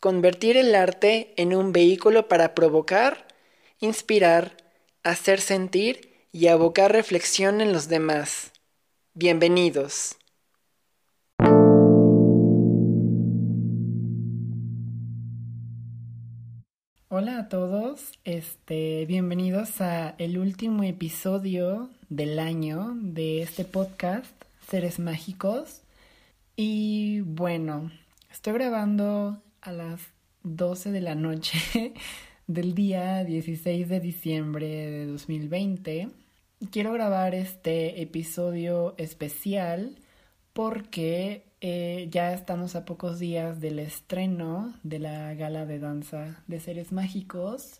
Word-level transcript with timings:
convertir 0.00 0.56
el 0.56 0.74
arte 0.74 1.34
en 1.36 1.54
un 1.54 1.72
vehículo 1.72 2.26
para 2.26 2.54
provocar, 2.54 3.28
inspirar, 3.80 4.56
hacer 5.02 5.42
sentir 5.42 6.10
y 6.32 6.46
abocar 6.46 6.90
reflexión 6.90 7.60
en 7.60 7.74
los 7.74 7.88
demás. 7.88 8.52
Bienvenidos. 9.12 10.16
Hola 17.12 17.40
a 17.40 17.48
todos, 17.50 18.12
este, 18.24 19.04
bienvenidos 19.04 19.82
a 19.82 20.14
el 20.16 20.38
último 20.38 20.82
episodio 20.84 21.90
del 22.08 22.38
año 22.38 22.92
de 22.94 23.42
este 23.42 23.66
podcast, 23.66 24.32
Seres 24.66 24.98
Mágicos. 24.98 25.82
Y 26.56 27.20
bueno, 27.22 27.90
estoy 28.30 28.54
grabando 28.54 29.42
a 29.62 29.72
las 29.72 30.00
12 30.42 30.92
de 30.92 31.00
la 31.00 31.14
noche 31.14 31.92
del 32.46 32.74
día 32.74 33.24
16 33.24 33.88
de 33.88 34.00
diciembre 34.00 34.66
de 34.66 35.06
2020. 35.06 36.08
Quiero 36.70 36.92
grabar 36.92 37.34
este 37.34 38.02
episodio 38.02 38.94
especial 38.98 39.96
porque 40.52 41.44
eh, 41.60 42.08
ya 42.10 42.32
estamos 42.32 42.74
a 42.74 42.84
pocos 42.84 43.18
días 43.18 43.60
del 43.60 43.78
estreno 43.78 44.74
de 44.82 44.98
la 44.98 45.34
gala 45.34 45.66
de 45.66 45.78
danza 45.78 46.42
de 46.46 46.60
seres 46.60 46.92
mágicos. 46.92 47.78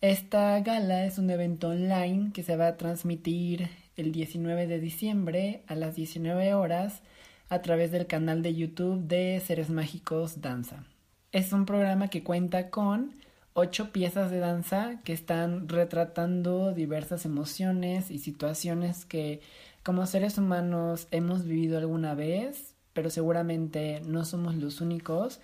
Esta 0.00 0.60
gala 0.60 1.06
es 1.06 1.18
un 1.18 1.30
evento 1.30 1.70
online 1.70 2.30
que 2.32 2.42
se 2.42 2.56
va 2.56 2.68
a 2.68 2.76
transmitir 2.76 3.68
el 3.96 4.12
19 4.12 4.66
de 4.66 4.78
diciembre 4.78 5.62
a 5.66 5.74
las 5.74 5.96
19 5.96 6.54
horas 6.54 7.02
a 7.48 7.62
través 7.62 7.90
del 7.90 8.06
canal 8.06 8.42
de 8.42 8.54
YouTube 8.54 9.00
de 9.06 9.40
Seres 9.44 9.70
Mágicos 9.70 10.40
Danza. 10.40 10.84
Es 11.30 11.52
un 11.52 11.66
programa 11.66 12.08
que 12.08 12.24
cuenta 12.24 12.70
con 12.70 13.12
ocho 13.52 13.92
piezas 13.92 14.30
de 14.30 14.38
danza 14.38 15.02
que 15.04 15.12
están 15.12 15.68
retratando 15.68 16.72
diversas 16.72 17.26
emociones 17.26 18.10
y 18.10 18.18
situaciones 18.18 19.04
que 19.04 19.42
como 19.82 20.06
seres 20.06 20.38
humanos 20.38 21.06
hemos 21.10 21.44
vivido 21.44 21.76
alguna 21.76 22.14
vez, 22.14 22.74
pero 22.94 23.10
seguramente 23.10 24.00
no 24.06 24.24
somos 24.24 24.54
los 24.54 24.80
únicos. 24.80 25.40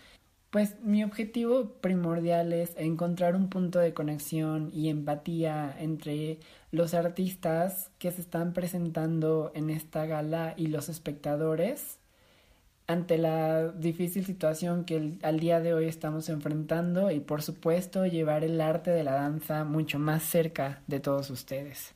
Pues 0.48 0.80
mi 0.80 1.04
objetivo 1.04 1.74
primordial 1.82 2.54
es 2.54 2.74
encontrar 2.78 3.36
un 3.36 3.50
punto 3.50 3.78
de 3.78 3.92
conexión 3.92 4.70
y 4.72 4.88
empatía 4.88 5.76
entre 5.78 6.38
los 6.70 6.94
artistas 6.94 7.90
que 7.98 8.10
se 8.10 8.22
están 8.22 8.54
presentando 8.54 9.52
en 9.54 9.68
esta 9.68 10.06
gala 10.06 10.54
y 10.56 10.68
los 10.68 10.88
espectadores 10.88 11.98
ante 12.86 13.18
la 13.18 13.68
difícil 13.68 14.24
situación 14.26 14.84
que 14.84 15.18
al 15.22 15.40
día 15.40 15.60
de 15.60 15.72
hoy 15.72 15.86
estamos 15.86 16.28
enfrentando 16.28 17.10
y 17.10 17.20
por 17.20 17.42
supuesto 17.42 18.06
llevar 18.06 18.44
el 18.44 18.60
arte 18.60 18.90
de 18.90 19.04
la 19.04 19.14
danza 19.14 19.64
mucho 19.64 19.98
más 19.98 20.22
cerca 20.22 20.82
de 20.86 21.00
todos 21.00 21.30
ustedes. 21.30 21.94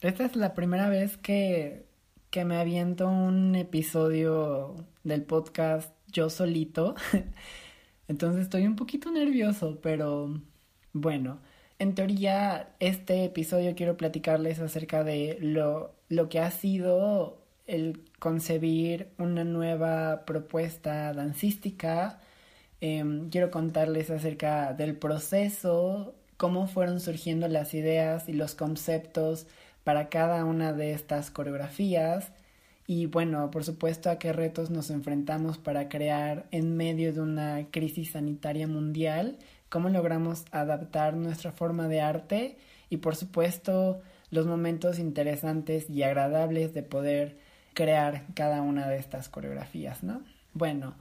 Esta 0.00 0.24
es 0.24 0.34
la 0.34 0.54
primera 0.54 0.88
vez 0.88 1.16
que, 1.16 1.86
que 2.30 2.44
me 2.44 2.56
aviento 2.56 3.08
un 3.08 3.54
episodio 3.54 4.74
del 5.04 5.22
podcast 5.22 5.94
yo 6.12 6.30
solito, 6.30 6.94
entonces 8.08 8.42
estoy 8.42 8.66
un 8.66 8.76
poquito 8.76 9.10
nervioso, 9.10 9.78
pero 9.82 10.40
bueno, 10.92 11.40
en 11.78 11.94
teoría 11.94 12.74
este 12.80 13.24
episodio 13.24 13.74
quiero 13.74 13.96
platicarles 13.96 14.60
acerca 14.60 15.04
de 15.04 15.38
lo, 15.40 15.94
lo 16.08 16.28
que 16.28 16.40
ha 16.40 16.50
sido 16.50 17.42
el 17.66 18.02
concebir 18.22 19.08
una 19.18 19.42
nueva 19.42 20.24
propuesta 20.24 21.12
dancística. 21.12 22.20
Em, 22.80 23.30
quiero 23.30 23.50
contarles 23.50 24.10
acerca 24.10 24.74
del 24.74 24.96
proceso, 24.96 26.14
cómo 26.36 26.68
fueron 26.68 27.00
surgiendo 27.00 27.48
las 27.48 27.74
ideas 27.74 28.28
y 28.28 28.32
los 28.34 28.54
conceptos 28.54 29.48
para 29.82 30.08
cada 30.08 30.44
una 30.44 30.72
de 30.72 30.92
estas 30.92 31.32
coreografías 31.32 32.30
y 32.86 33.06
bueno, 33.06 33.50
por 33.50 33.64
supuesto 33.64 34.08
a 34.08 34.20
qué 34.20 34.32
retos 34.32 34.70
nos 34.70 34.90
enfrentamos 34.90 35.58
para 35.58 35.88
crear 35.88 36.46
en 36.52 36.76
medio 36.76 37.12
de 37.12 37.22
una 37.22 37.66
crisis 37.72 38.12
sanitaria 38.12 38.68
mundial, 38.68 39.36
cómo 39.68 39.88
logramos 39.88 40.44
adaptar 40.52 41.14
nuestra 41.14 41.50
forma 41.50 41.88
de 41.88 42.00
arte 42.00 42.56
y 42.88 42.98
por 42.98 43.16
supuesto 43.16 44.00
los 44.30 44.46
momentos 44.46 45.00
interesantes 45.00 45.90
y 45.90 46.04
agradables 46.04 46.72
de 46.72 46.84
poder 46.84 47.41
crear 47.74 48.26
cada 48.34 48.62
una 48.62 48.88
de 48.88 48.98
estas 48.98 49.28
coreografías, 49.28 50.02
¿no? 50.02 50.22
Bueno, 50.54 50.94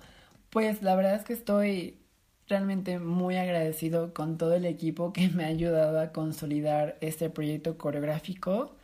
pues 0.50 0.82
la 0.82 0.96
verdad 0.96 1.16
es 1.16 1.24
que 1.24 1.34
estoy 1.34 1.98
realmente 2.48 3.00
muy 3.00 3.38
agradecido 3.38 4.14
con 4.14 4.38
todo 4.38 4.54
el 4.56 4.66
equipo 4.66 5.14
que 5.14 5.30
me 5.30 5.46
ha 5.46 5.48
ayudado 5.48 6.00
a 6.00 6.12
consolidar 6.12 6.98
este 7.02 7.30
proyecto 7.30 7.78
coreográfico. 7.78 8.76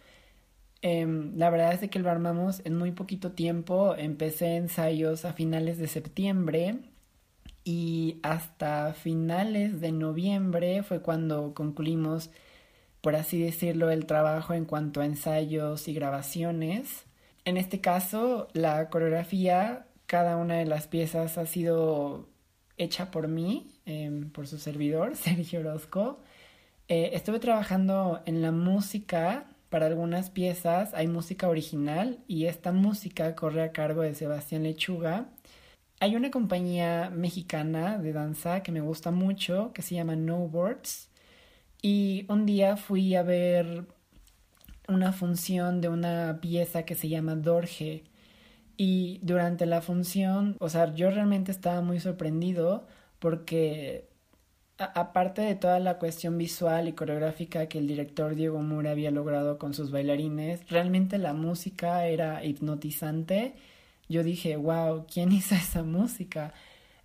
Em, 0.82 1.36
la 1.38 1.50
verdad 1.50 1.74
es 1.74 1.90
que 1.90 2.00
lo 2.00 2.10
armamos 2.10 2.62
en 2.66 2.78
muy 2.78 2.92
poquito 2.92 3.32
tiempo. 3.34 3.96
Empecé 3.96 4.56
ensayos 4.58 5.26
a 5.26 5.34
finales 5.34 5.78
de 5.78 5.88
septiembre 5.88 6.80
y 7.64 8.20
hasta 8.24 8.94
finales 8.94 9.82
de 9.82 9.92
noviembre 9.92 10.84
fue 10.84 11.02
cuando 11.02 11.54
concluimos, 11.54 12.30
por 13.02 13.16
así 13.16 13.42
decirlo, 13.42 13.92
el 13.92 14.06
trabajo 14.06 14.54
en 14.54 14.66
cuanto 14.66 15.02
a 15.02 15.06
ensayos 15.06 15.88
y 15.88 15.94
grabaciones. 15.94 17.07
En 17.48 17.56
este 17.56 17.80
caso, 17.80 18.50
la 18.52 18.90
coreografía, 18.90 19.88
cada 20.06 20.36
una 20.36 20.56
de 20.56 20.66
las 20.66 20.88
piezas 20.88 21.38
ha 21.38 21.46
sido 21.46 22.28
hecha 22.76 23.10
por 23.10 23.30
mí, 23.30 23.72
em, 23.86 24.30
por 24.32 24.48
su 24.48 24.58
servidor, 24.58 25.16
Sergio 25.16 25.62
Orozco. 25.62 26.20
Eh, 26.90 27.12
estuve 27.14 27.40
trabajando 27.40 28.22
en 28.26 28.42
la 28.42 28.52
música 28.52 29.46
para 29.70 29.86
algunas 29.86 30.30
piezas, 30.30 30.94
hay 30.94 31.08
música 31.08 31.48
original 31.48 32.20
y 32.28 32.48
esta 32.48 32.74
música 32.74 33.34
corre 33.34 33.64
a 33.64 33.72
cargo 33.72 34.02
de 34.02 34.14
Sebastián 34.14 34.64
Lechuga. 34.64 35.30
Hay 36.02 36.18
una 36.18 36.32
compañía 36.32 37.10
mexicana 37.12 37.98
de 37.98 38.12
danza 38.12 38.62
que 38.62 38.74
me 38.74 38.82
gusta 38.82 39.12
mucho, 39.12 39.72
que 39.74 39.84
se 39.84 39.96
llama 39.96 40.18
No 40.18 40.40
Words. 40.40 41.10
Y 41.82 42.26
un 42.28 42.46
día 42.46 42.76
fui 42.76 43.16
a 43.16 43.24
ver 43.24 43.86
una 44.88 45.12
función 45.14 45.82
de 45.82 45.90
una 45.90 46.40
pieza 46.42 46.84
que 46.84 46.96
se 46.96 47.10
llama 47.10 47.36
Dorje. 47.36 48.04
Y 48.78 49.20
durante 49.24 49.66
la 49.66 49.82
función, 49.82 50.56
o 50.60 50.70
sea, 50.70 50.94
yo 50.94 51.10
realmente 51.10 51.52
estaba 51.52 51.82
muy 51.82 52.00
sorprendido 52.00 52.88
porque 53.20 54.08
aparte 54.78 55.42
de 55.42 55.56
toda 55.56 55.80
la 55.80 55.98
cuestión 55.98 56.38
visual 56.38 56.88
y 56.88 56.94
coreográfica 56.94 57.68
que 57.68 57.80
el 57.80 57.88
director 57.88 58.36
Diego 58.36 58.62
Mura 58.62 58.92
había 58.92 59.12
logrado 59.12 59.58
con 59.58 59.74
sus 59.74 59.92
bailarines, 59.92 60.70
realmente 60.70 61.18
la 61.18 61.34
música 61.34 62.06
era 62.06 62.44
hipnotizante. 62.46 63.56
Yo 64.10 64.24
dije, 64.24 64.56
wow, 64.56 65.06
¿quién 65.12 65.32
hizo 65.32 65.56
esa 65.56 65.84
música? 65.84 66.54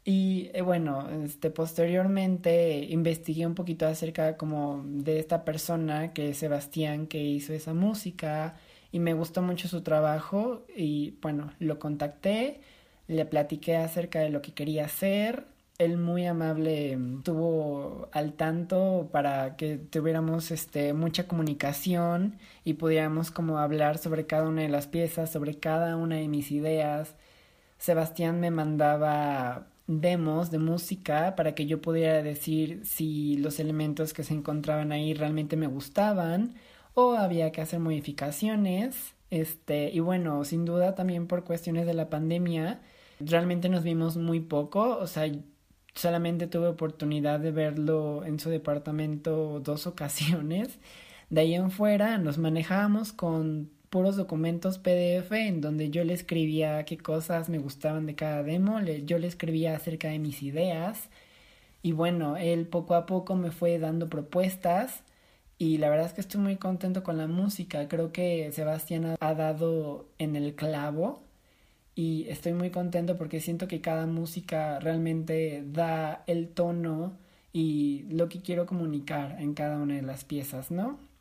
Y 0.04 0.50
eh, 0.52 0.62
bueno, 0.62 1.08
este, 1.25 1.50
posteriormente 1.50 2.81
investigué 2.90 3.46
un 3.46 3.54
poquito 3.54 3.87
acerca 3.87 4.37
como 4.37 4.82
de 4.84 5.20
esta 5.20 5.44
persona 5.44 6.12
que 6.12 6.31
es 6.31 6.38
Sebastián 6.38 7.06
que 7.06 7.22
hizo 7.22 7.52
esa 7.52 7.72
música 7.72 8.56
y 8.90 8.99
me 8.99 9.14
gustó 9.14 9.43
mucho 9.43 9.69
su 9.69 9.82
trabajo 9.82 10.64
y 10.76 11.19
bueno, 11.22 11.52
lo 11.60 11.78
contacté, 11.78 12.60
le 13.08 13.25
platiqué 13.26 13.76
acerca 13.76 14.20
de 14.20 14.31
lo 14.31 14.43
que 14.43 14.52
quería 14.54 14.87
hacer. 14.87 15.46
Él 15.78 15.99
muy 15.99 16.26
amable 16.26 16.93
estuvo 17.19 18.08
al 18.12 18.34
tanto 18.34 19.08
para 19.12 19.56
que 19.56 19.78
tuviéramos 19.78 20.50
este 20.50 20.93
mucha 20.94 21.28
comunicación 21.28 22.38
y 22.64 22.75
pudiéramos 22.75 23.31
como 23.31 23.58
hablar 23.58 23.98
sobre 23.98 24.26
cada 24.26 24.48
una 24.48 24.62
de 24.62 24.69
las 24.69 24.87
piezas, 24.88 25.31
sobre 25.32 25.58
cada 25.58 25.96
una 25.96 26.16
de 26.16 26.28
mis 26.28 26.50
ideas. 26.52 27.14
Sebastián 27.78 28.40
me 28.40 28.50
mandaba 28.50 29.66
demos 30.00 30.50
de 30.50 30.59
música 30.59 31.35
para 31.37 31.55
que 31.55 31.67
yo 31.67 31.81
pudiera 31.81 32.23
decir 32.23 32.83
si 32.85 33.37
los 33.37 33.61
elementos 33.61 34.12
que 34.12 34.25
se 34.25 34.35
encontraban 34.35 34.93
ahí 34.93 35.15
realmente 35.15 35.56
me 35.56 35.67
gustaban 35.67 36.55
o 36.94 37.12
había 37.15 37.53
que 37.53 37.61
hacer 37.61 37.81
modificaciones. 37.81 39.15
Este, 39.31 39.91
y 39.91 40.00
bueno, 40.00 40.44
sin 40.44 40.65
duda 40.65 40.94
también 40.94 41.27
por 41.27 41.44
cuestiones 41.44 41.87
de 41.87 41.94
la 41.94 42.11
pandemia, 42.11 42.81
realmente 43.21 43.69
nos 43.69 43.83
vimos 43.83 44.17
muy 44.17 44.41
poco, 44.41 44.99
o 44.99 45.06
sea, 45.06 45.31
solamente 45.94 46.47
tuve 46.47 46.69
oportunidad 46.69 47.41
de 47.41 47.50
verlo 47.50 48.25
en 48.25 48.39
su 48.41 48.50
departamento 48.50 49.61
dos 49.61 49.87
ocasiones. 49.87 50.79
De 51.31 51.41
ahí 51.43 51.55
en 51.55 51.71
fuera 51.71 52.19
nos 52.19 52.39
manejábamos 52.39 53.12
con 53.12 53.71
puros 53.93 54.17
documentos 54.17 54.79
PDF 54.79 55.33
en 55.33 55.61
donde 55.61 55.91
yo 55.91 56.03
le 56.03 56.15
escribía 56.15 56.83
qué 56.87 56.97
cosas 56.97 57.50
me 57.50 57.59
gustaban 57.59 58.06
de 58.06 58.15
cada 58.15 58.43
demo, 58.43 58.81
yo 58.81 59.19
le 59.19 59.27
escribía 59.27 59.77
acerca 59.77 60.09
de 60.09 60.19
mis 60.19 60.43
ideas 60.43 61.11
y 61.83 61.93
bueno, 61.93 62.39
él 62.39 62.67
poco 62.67 62.94
a 62.94 63.05
poco 63.05 63.37
me 63.37 63.50
fue 63.50 63.79
dando 63.79 64.09
propuestas 64.09 65.03
y 65.59 65.77
la 65.77 65.91
verdad 65.91 66.06
es 66.06 66.15
que 66.15 66.23
estoy 66.23 66.41
muy 66.41 66.56
contento 66.56 67.03
con 67.03 67.19
la 67.19 67.27
música, 67.27 67.87
creo 67.89 68.12
que 68.12 68.50
Sebastián 68.53 69.15
ha 69.21 69.35
dado 69.35 70.06
en 70.17 70.37
el 70.37 70.55
clavo 70.55 71.23
y 71.94 72.25
estoy 72.31 72.55
muy 72.55 72.71
contento 72.71 73.19
porque 73.19 73.41
siento 73.41 73.69
que 73.69 73.83
cada 73.83 74.06
música 74.06 74.81
realmente 74.81 75.65
da 75.67 76.25
el 76.27 76.49
tono 76.49 77.19
y 77.53 78.05
lo 78.09 78.31
que 78.31 78.41
quiero 78.41 78.65
comunicar 78.65 79.37
en 79.39 79.53
cada 79.53 79.77
una 79.77 79.97
de 79.97 80.03
las 80.03 80.25
piezas, 80.25 80.71
¿no? 80.71 81.12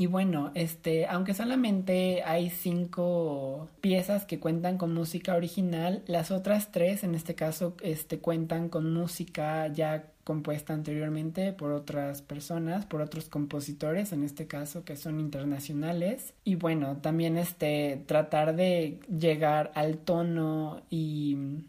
Y 0.00 0.06
bueno, 0.06 0.52
este, 0.54 1.06
aunque 1.08 1.34
solamente 1.34 2.22
hay 2.22 2.50
cinco 2.50 3.68
piezas 3.80 4.24
que 4.26 4.38
cuentan 4.38 4.78
con 4.78 4.94
música 4.94 5.34
original, 5.34 6.04
las 6.06 6.30
otras 6.30 6.70
tres, 6.70 7.02
en 7.02 7.16
este 7.16 7.34
caso, 7.34 7.74
este, 7.82 8.20
cuentan 8.20 8.68
con 8.68 8.94
música 8.94 9.66
ya 9.66 10.12
compuesta 10.22 10.72
anteriormente 10.72 11.52
por 11.52 11.72
otras 11.72 12.22
personas, 12.22 12.86
por 12.86 13.00
otros 13.00 13.28
compositores, 13.28 14.12
en 14.12 14.22
este 14.22 14.46
caso, 14.46 14.84
que 14.84 14.94
son 14.96 15.18
internacionales. 15.18 16.32
Y 16.44 16.54
bueno, 16.54 16.98
también 16.98 17.36
este, 17.36 18.04
tratar 18.06 18.54
de 18.54 19.00
llegar 19.08 19.72
al 19.74 19.98
tono 19.98 20.80
y, 20.90 21.64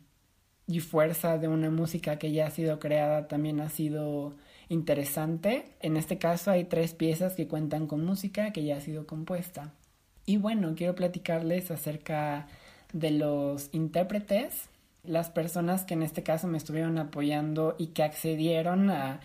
y 0.67 0.81
fuerza 0.81 1.39
de 1.39 1.47
una 1.47 1.71
música 1.71 2.19
que 2.19 2.31
ya 2.31 2.45
ha 2.45 2.51
sido 2.51 2.77
creada 2.79 3.27
también 3.27 3.59
ha 3.59 3.69
sido 3.69 4.35
interesante. 4.69 5.65
En 5.81 5.97
este 5.97 6.17
caso 6.17 6.51
hay 6.51 6.63
tres 6.63 6.93
piezas 6.93 7.33
que 7.33 7.47
cuentan 7.47 7.87
con 7.87 8.05
música 8.05 8.53
que 8.53 8.63
ya 8.63 8.77
ha 8.77 8.81
sido 8.81 9.05
compuesta. 9.05 9.73
Y 10.25 10.37
bueno, 10.37 10.75
quiero 10.77 10.95
platicarles 10.95 11.71
acerca 11.71 12.47
de 12.93 13.11
los 13.11 13.69
intérpretes, 13.73 14.69
las 15.03 15.29
personas 15.29 15.85
que 15.85 15.95
en 15.95 16.03
este 16.03 16.23
caso 16.23 16.47
me 16.47 16.57
estuvieron 16.57 16.97
apoyando 16.99 17.75
y 17.79 17.87
que 17.87 18.03
accedieron 18.03 18.91
a, 18.91 19.21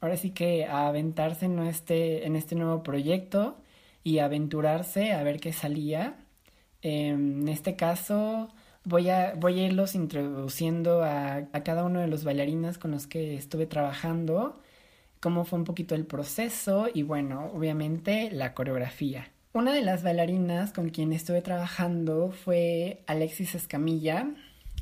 ahora 0.00 0.16
sí 0.16 0.30
que 0.30 0.66
a 0.66 0.86
aventarse 0.88 1.46
en 1.46 1.58
este, 1.60 2.26
en 2.26 2.36
este 2.36 2.56
nuevo 2.56 2.82
proyecto 2.82 3.56
y 4.02 4.18
aventurarse 4.18 5.12
a 5.12 5.22
ver 5.22 5.40
qué 5.40 5.52
salía. 5.52 6.16
Em, 6.82 7.42
en 7.42 7.48
este 7.48 7.76
caso 7.76 8.50
voy 8.84 9.08
a, 9.08 9.34
voy 9.34 9.60
a 9.60 9.66
irlos 9.66 9.94
introduciendo 9.94 11.02
a, 11.02 11.36
a 11.36 11.62
cada 11.64 11.84
uno 11.84 12.00
de 12.00 12.08
los 12.08 12.24
bailarines 12.24 12.76
con 12.78 12.90
los 12.90 13.06
que 13.06 13.34
estuve 13.36 13.66
trabajando 13.66 14.60
cómo 15.24 15.46
fue 15.46 15.58
un 15.58 15.64
poquito 15.64 15.94
el 15.94 16.04
proceso 16.04 16.88
y 16.92 17.02
bueno, 17.02 17.50
obviamente 17.54 18.30
la 18.30 18.52
coreografía. 18.52 19.30
Una 19.54 19.72
de 19.72 19.80
las 19.80 20.02
bailarinas 20.02 20.74
con 20.74 20.90
quien 20.90 21.14
estuve 21.14 21.40
trabajando 21.40 22.30
fue 22.30 23.00
Alexis 23.06 23.54
Escamilla. 23.54 24.34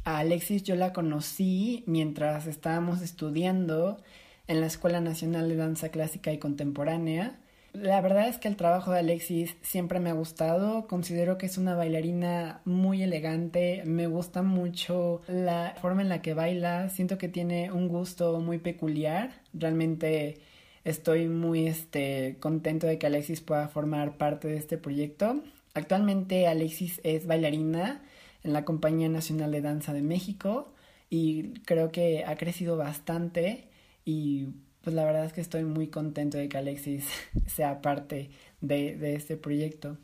A 0.02 0.18
Alexis 0.18 0.64
yo 0.64 0.74
la 0.74 0.92
conocí 0.92 1.84
mientras 1.86 2.48
estábamos 2.48 3.02
estudiando 3.02 4.02
en 4.48 4.60
la 4.60 4.66
Escuela 4.66 5.00
Nacional 5.00 5.48
de 5.48 5.54
Danza 5.54 5.90
Clásica 5.90 6.32
y 6.32 6.38
Contemporánea 6.38 7.38
la 7.72 8.00
verdad 8.02 8.28
es 8.28 8.38
que 8.38 8.48
el 8.48 8.56
trabajo 8.56 8.92
de 8.92 8.98
Alexis 8.98 9.56
siempre 9.62 9.98
me 9.98 10.10
ha 10.10 10.14
gustado. 10.14 10.86
Considero 10.86 11.38
que 11.38 11.46
es 11.46 11.56
una 11.56 11.74
bailarina 11.74 12.60
muy 12.64 13.02
elegante. 13.02 13.82
Me 13.86 14.06
gusta 14.06 14.42
mucho 14.42 15.22
la 15.26 15.74
forma 15.80 16.02
en 16.02 16.10
la 16.10 16.20
que 16.20 16.34
baila. 16.34 16.90
Siento 16.90 17.16
que 17.16 17.28
tiene 17.28 17.72
un 17.72 17.88
gusto 17.88 18.40
muy 18.40 18.58
peculiar. 18.58 19.40
Realmente 19.54 20.38
estoy 20.84 21.28
muy 21.28 21.66
este, 21.66 22.36
contento 22.40 22.86
de 22.86 22.98
que 22.98 23.06
Alexis 23.06 23.40
pueda 23.40 23.68
formar 23.68 24.18
parte 24.18 24.48
de 24.48 24.56
este 24.56 24.76
proyecto. 24.76 25.42
Actualmente 25.74 26.46
Alexis 26.48 27.00
es 27.04 27.26
bailarina 27.26 28.02
en 28.44 28.52
la 28.52 28.64
Compañía 28.66 29.08
Nacional 29.08 29.50
de 29.50 29.62
Danza 29.62 29.94
de 29.94 30.02
México 30.02 30.74
y 31.08 31.54
creo 31.60 31.90
que 31.90 32.24
ha 32.26 32.36
crecido 32.36 32.76
bastante 32.76 33.68
y 34.04 34.48
pues 34.82 34.94
la 34.94 35.04
verdad 35.04 35.24
es 35.24 35.32
que 35.32 35.40
estoy 35.40 35.64
muy 35.64 35.88
contento 35.88 36.38
de 36.38 36.48
que 36.48 36.58
Alexis 36.58 37.06
sea 37.46 37.80
parte 37.80 38.30
de, 38.60 39.14
este 39.14 39.36
proyecto. 39.36 39.96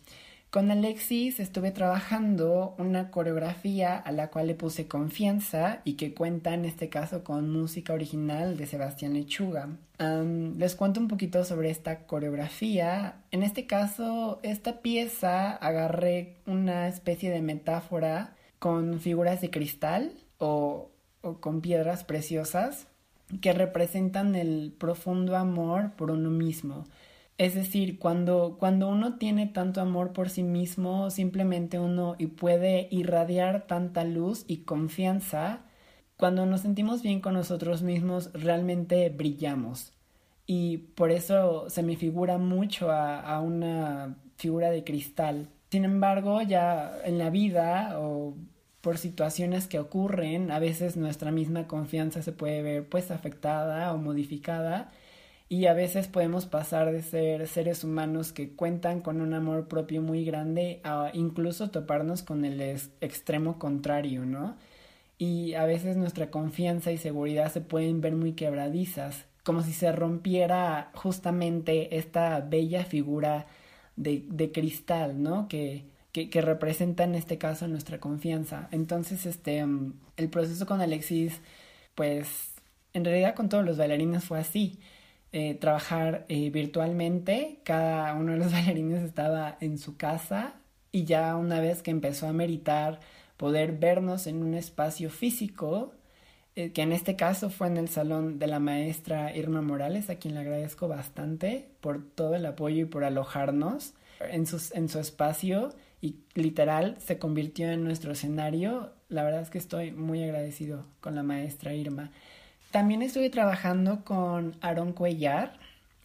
Con 0.50 0.70
Alexis 0.70 1.40
estuve 1.40 1.72
trabajando 1.72 2.74
una 2.78 3.10
coreografía 3.10 3.96
a 3.96 4.12
la 4.12 4.30
cual 4.30 4.46
le 4.46 4.54
puse 4.54 4.88
confianza 4.88 5.82
y 5.84 5.94
que 5.94 6.14
cuenta 6.14 6.54
en 6.54 6.64
este 6.64 6.88
caso 6.88 7.22
con 7.22 7.50
música 7.50 7.92
original 7.92 8.56
de 8.56 8.66
Sebastián 8.66 9.12
Lechuga. 9.12 9.68
les 10.56 10.74
cuento 10.74 11.00
un 11.00 11.08
poquito 11.08 11.44
sobre 11.44 11.68
esta 11.68 12.06
coreografía. 12.06 13.16
En 13.30 13.42
este 13.42 13.66
caso, 13.66 14.40
esta 14.42 14.80
pieza 14.80 15.50
agarré 15.50 16.36
una 16.46 16.88
especie 16.88 17.30
de 17.30 17.42
metáfora 17.42 18.34
con 18.58 19.00
figuras 19.00 19.42
de 19.42 19.50
cristal 19.50 20.12
o 20.38 20.90
con 21.40 21.60
piedras 21.60 22.04
preciosas 22.04 22.86
que 23.40 23.52
representan 23.52 24.34
el 24.34 24.74
profundo 24.78 25.36
amor 25.36 25.92
por 25.96 26.10
uno 26.10 26.30
mismo. 26.30 26.86
Es 27.38 27.54
decir, 27.54 27.98
cuando, 27.98 28.56
cuando 28.58 28.88
uno 28.88 29.16
tiene 29.16 29.46
tanto 29.46 29.80
amor 29.80 30.12
por 30.12 30.28
sí 30.28 30.42
mismo, 30.42 31.10
simplemente 31.10 31.78
uno 31.78 32.16
y 32.18 32.26
puede 32.26 32.88
irradiar 32.90 33.66
tanta 33.66 34.04
luz 34.04 34.44
y 34.48 34.58
confianza, 34.58 35.60
cuando 36.16 36.46
nos 36.46 36.62
sentimos 36.62 37.02
bien 37.02 37.20
con 37.20 37.34
nosotros 37.34 37.82
mismos, 37.82 38.32
realmente 38.32 39.08
brillamos. 39.10 39.92
Y 40.46 40.78
por 40.78 41.12
eso 41.12 41.70
se 41.70 41.82
me 41.84 41.96
figura 41.96 42.38
mucho 42.38 42.90
a, 42.90 43.20
a 43.20 43.40
una 43.40 44.16
figura 44.36 44.70
de 44.70 44.82
cristal. 44.82 45.48
Sin 45.70 45.84
embargo, 45.84 46.42
ya 46.42 46.92
en 47.04 47.18
la 47.18 47.30
vida 47.30 48.00
o 48.00 48.34
por 48.88 48.96
situaciones 48.96 49.66
que 49.66 49.78
ocurren, 49.78 50.50
a 50.50 50.58
veces 50.60 50.96
nuestra 50.96 51.30
misma 51.30 51.66
confianza 51.66 52.22
se 52.22 52.32
puede 52.32 52.62
ver 52.62 52.88
pues 52.88 53.10
afectada 53.10 53.92
o 53.92 53.98
modificada 53.98 54.90
y 55.50 55.66
a 55.66 55.74
veces 55.74 56.08
podemos 56.08 56.46
pasar 56.46 56.90
de 56.90 57.02
ser 57.02 57.46
seres 57.48 57.84
humanos 57.84 58.32
que 58.32 58.54
cuentan 58.54 59.02
con 59.02 59.20
un 59.20 59.34
amor 59.34 59.68
propio 59.68 60.00
muy 60.00 60.24
grande 60.24 60.80
a 60.84 61.10
incluso 61.12 61.68
toparnos 61.68 62.22
con 62.22 62.46
el 62.46 62.62
extremo 63.02 63.58
contrario, 63.58 64.24
¿no? 64.24 64.56
Y 65.18 65.52
a 65.52 65.66
veces 65.66 65.98
nuestra 65.98 66.30
confianza 66.30 66.90
y 66.90 66.96
seguridad 66.96 67.52
se 67.52 67.60
pueden 67.60 68.00
ver 68.00 68.14
muy 68.14 68.32
quebradizas, 68.32 69.26
como 69.44 69.60
si 69.60 69.74
se 69.74 69.92
rompiera 69.92 70.92
justamente 70.94 71.98
esta 71.98 72.40
bella 72.40 72.86
figura 72.86 73.48
de, 73.96 74.24
de 74.30 74.50
cristal, 74.50 75.22
¿no? 75.22 75.46
Que, 75.46 75.84
que, 76.12 76.40
representa 76.40 77.04
en 77.04 77.14
este 77.14 77.38
caso 77.38 77.68
nuestra 77.68 78.00
confianza. 78.00 78.68
Entonces, 78.72 79.26
este, 79.26 79.64
mm, 79.64 79.94
el 80.16 80.28
proceso 80.28 80.66
con 80.66 80.80
Alexis, 80.80 81.40
pues, 81.94 82.52
en 82.92 83.04
realidad 83.04 83.34
con 83.34 83.48
todos 83.48 83.64
los 83.64 83.76
bailarines 83.76 84.24
fue 84.24 84.38
así. 84.40 84.78
Eh, 85.32 85.54
trabajar 85.54 86.24
eh, 86.28 86.50
virtualmente, 86.50 87.60
cada 87.64 88.14
uno 88.14 88.32
de 88.32 88.38
los 88.38 88.52
bailarines 88.52 89.02
estaba 89.02 89.58
en 89.60 89.78
su 89.78 89.96
casa 89.96 90.54
y 90.90 91.04
ya 91.04 91.36
una 91.36 91.60
vez 91.60 91.82
que 91.82 91.90
empezó 91.90 92.26
a 92.26 92.32
meritar 92.32 93.00
poder 93.36 93.72
vernos 93.72 94.26
en 94.26 94.42
un 94.42 94.54
espacio 94.54 95.10
físico, 95.10 95.92
eh, 96.56 96.72
que 96.72 96.82
en 96.82 96.92
este 96.92 97.14
caso 97.14 97.50
fue 97.50 97.68
en 97.68 97.76
el 97.76 97.88
salón 97.88 98.38
de 98.38 98.46
la 98.48 98.58
maestra 98.58 99.36
Irma 99.36 99.62
Morales, 99.62 100.10
a 100.10 100.16
quien 100.16 100.34
le 100.34 100.40
agradezco 100.40 100.88
bastante 100.88 101.68
por 101.80 102.02
todo 102.02 102.34
el 102.34 102.46
apoyo 102.46 102.82
y 102.82 102.84
por 102.86 103.04
alojarnos 103.04 103.94
en, 104.20 104.46
sus, 104.46 104.74
en 104.74 104.88
su 104.88 104.98
espacio 104.98 105.70
y 106.00 106.16
literal 106.34 106.96
se 107.00 107.18
convirtió 107.18 107.70
en 107.70 107.84
nuestro 107.84 108.12
escenario. 108.12 108.92
La 109.08 109.24
verdad 109.24 109.42
es 109.42 109.50
que 109.50 109.58
estoy 109.58 109.90
muy 109.90 110.22
agradecido 110.22 110.84
con 111.00 111.14
la 111.14 111.22
maestra 111.22 111.74
Irma. 111.74 112.10
También 112.70 113.02
estuve 113.02 113.30
trabajando 113.30 114.04
con 114.04 114.56
Aarón 114.60 114.92
Cuellar. 114.92 115.58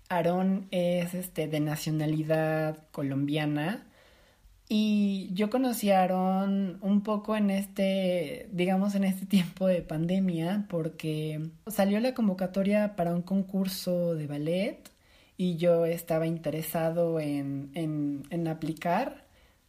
Aarón 0.09 0.67
es 0.71 1.13
este, 1.13 1.47
de 1.47 1.59
nacionalidad 1.59 2.77
colombiana. 2.91 3.85
Y 4.69 5.29
yo 5.33 5.49
conocí 5.49 5.91
a 5.91 5.99
Aarón 5.99 6.77
un 6.81 7.01
poco 7.03 7.35
en 7.35 7.51
este, 7.51 8.47
digamos, 8.51 8.95
en 8.95 9.03
este 9.03 9.25
tiempo 9.27 9.67
de 9.67 9.81
pandemia, 9.81 10.65
porque 10.69 11.49
salió 11.67 11.99
la 11.99 12.13
convocatoria 12.13 12.95
para 12.95 13.13
un 13.13 13.21
concurso 13.21 14.15
de 14.15 14.27
ballet 14.27 14.89
y 15.37 15.57
yo 15.57 15.85
estaba 15.85 16.27
interesado 16.27 17.19
en, 17.19 17.71
en, 17.73 18.23
en 18.29 18.47
aplicar 18.47 19.22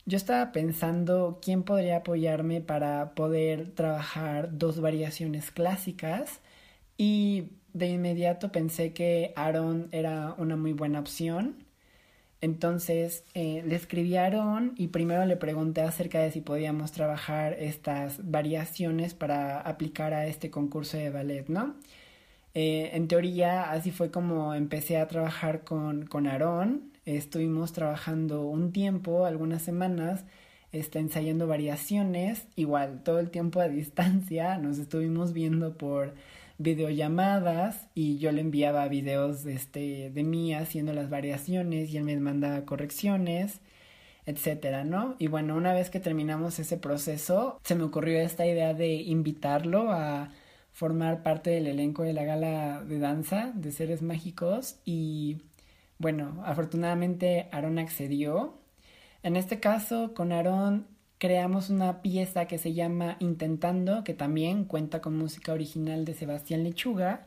yo 0.06 0.16
estaba 0.16 0.52
pensando 0.52 1.38
quién 1.42 1.62
podría 1.62 1.98
apoyarme 1.98 2.60
para 2.60 3.14
poder 3.14 3.70
trabajar 3.74 4.58
dos 4.58 4.80
variaciones 4.80 5.50
clásicas 5.50 6.40
y 6.98 7.50
de 7.72 7.88
inmediato 7.88 8.52
pensé 8.52 8.92
que 8.92 9.32
Aaron 9.36 9.88
era 9.92 10.34
una 10.38 10.56
muy 10.56 10.72
buena 10.72 11.00
opción. 11.00 11.64
Entonces 12.40 13.24
eh, 13.34 13.62
le 13.66 13.74
escribí 13.76 14.16
a 14.16 14.26
Aaron 14.26 14.74
y 14.76 14.88
primero 14.88 15.24
le 15.24 15.36
pregunté 15.36 15.80
acerca 15.80 16.20
de 16.20 16.30
si 16.30 16.40
podíamos 16.42 16.92
trabajar 16.92 17.54
estas 17.54 18.30
variaciones 18.30 19.14
para 19.14 19.60
aplicar 19.60 20.12
a 20.12 20.26
este 20.26 20.50
concurso 20.50 20.98
de 20.98 21.10
ballet, 21.10 21.48
¿no? 21.48 21.74
Eh, 22.54 22.90
en 22.94 23.08
teoría, 23.08 23.70
así 23.72 23.90
fue 23.90 24.10
como 24.10 24.54
empecé 24.54 24.98
a 24.98 25.08
trabajar 25.08 25.64
con, 25.64 26.06
con 26.06 26.26
Aarón. 26.26 26.93
Estuvimos 27.06 27.72
trabajando 27.72 28.46
un 28.46 28.72
tiempo, 28.72 29.26
algunas 29.26 29.62
semanas, 29.62 30.24
está 30.72 30.98
ensayando 30.98 31.46
variaciones, 31.46 32.46
igual 32.56 33.02
todo 33.04 33.20
el 33.20 33.30
tiempo 33.30 33.60
a 33.60 33.68
distancia, 33.68 34.58
nos 34.58 34.78
estuvimos 34.78 35.32
viendo 35.32 35.76
por 35.76 36.14
videollamadas 36.58 37.88
y 37.94 38.18
yo 38.18 38.32
le 38.32 38.40
enviaba 38.40 38.86
videos 38.88 39.44
este, 39.46 40.10
de 40.10 40.22
mí 40.22 40.54
haciendo 40.54 40.92
las 40.92 41.10
variaciones 41.10 41.90
y 41.90 41.96
él 41.96 42.04
me 42.04 42.16
mandaba 42.18 42.64
correcciones, 42.64 43.60
etcétera, 44.26 44.84
¿no? 44.84 45.16
Y 45.18 45.26
bueno, 45.26 45.56
una 45.56 45.72
vez 45.74 45.90
que 45.90 46.00
terminamos 46.00 46.58
ese 46.58 46.78
proceso, 46.78 47.60
se 47.64 47.74
me 47.74 47.84
ocurrió 47.84 48.20
esta 48.20 48.46
idea 48.46 48.72
de 48.72 48.94
invitarlo 48.94 49.90
a 49.92 50.30
formar 50.72 51.22
parte 51.22 51.50
del 51.50 51.66
elenco 51.66 52.02
de 52.02 52.14
la 52.14 52.24
gala 52.24 52.82
de 52.82 52.98
danza 52.98 53.52
de 53.54 53.70
seres 53.70 54.02
mágicos 54.02 54.76
y 54.84 55.38
bueno, 55.98 56.42
afortunadamente 56.44 57.48
Aaron 57.52 57.78
accedió. 57.78 58.58
En 59.22 59.36
este 59.36 59.60
caso, 59.60 60.14
con 60.14 60.32
Aaron 60.32 60.86
creamos 61.18 61.70
una 61.70 62.02
pieza 62.02 62.46
que 62.46 62.58
se 62.58 62.74
llama 62.74 63.16
Intentando, 63.20 64.04
que 64.04 64.14
también 64.14 64.64
cuenta 64.64 65.00
con 65.00 65.16
música 65.16 65.52
original 65.52 66.04
de 66.04 66.14
Sebastián 66.14 66.64
Lechuga. 66.64 67.26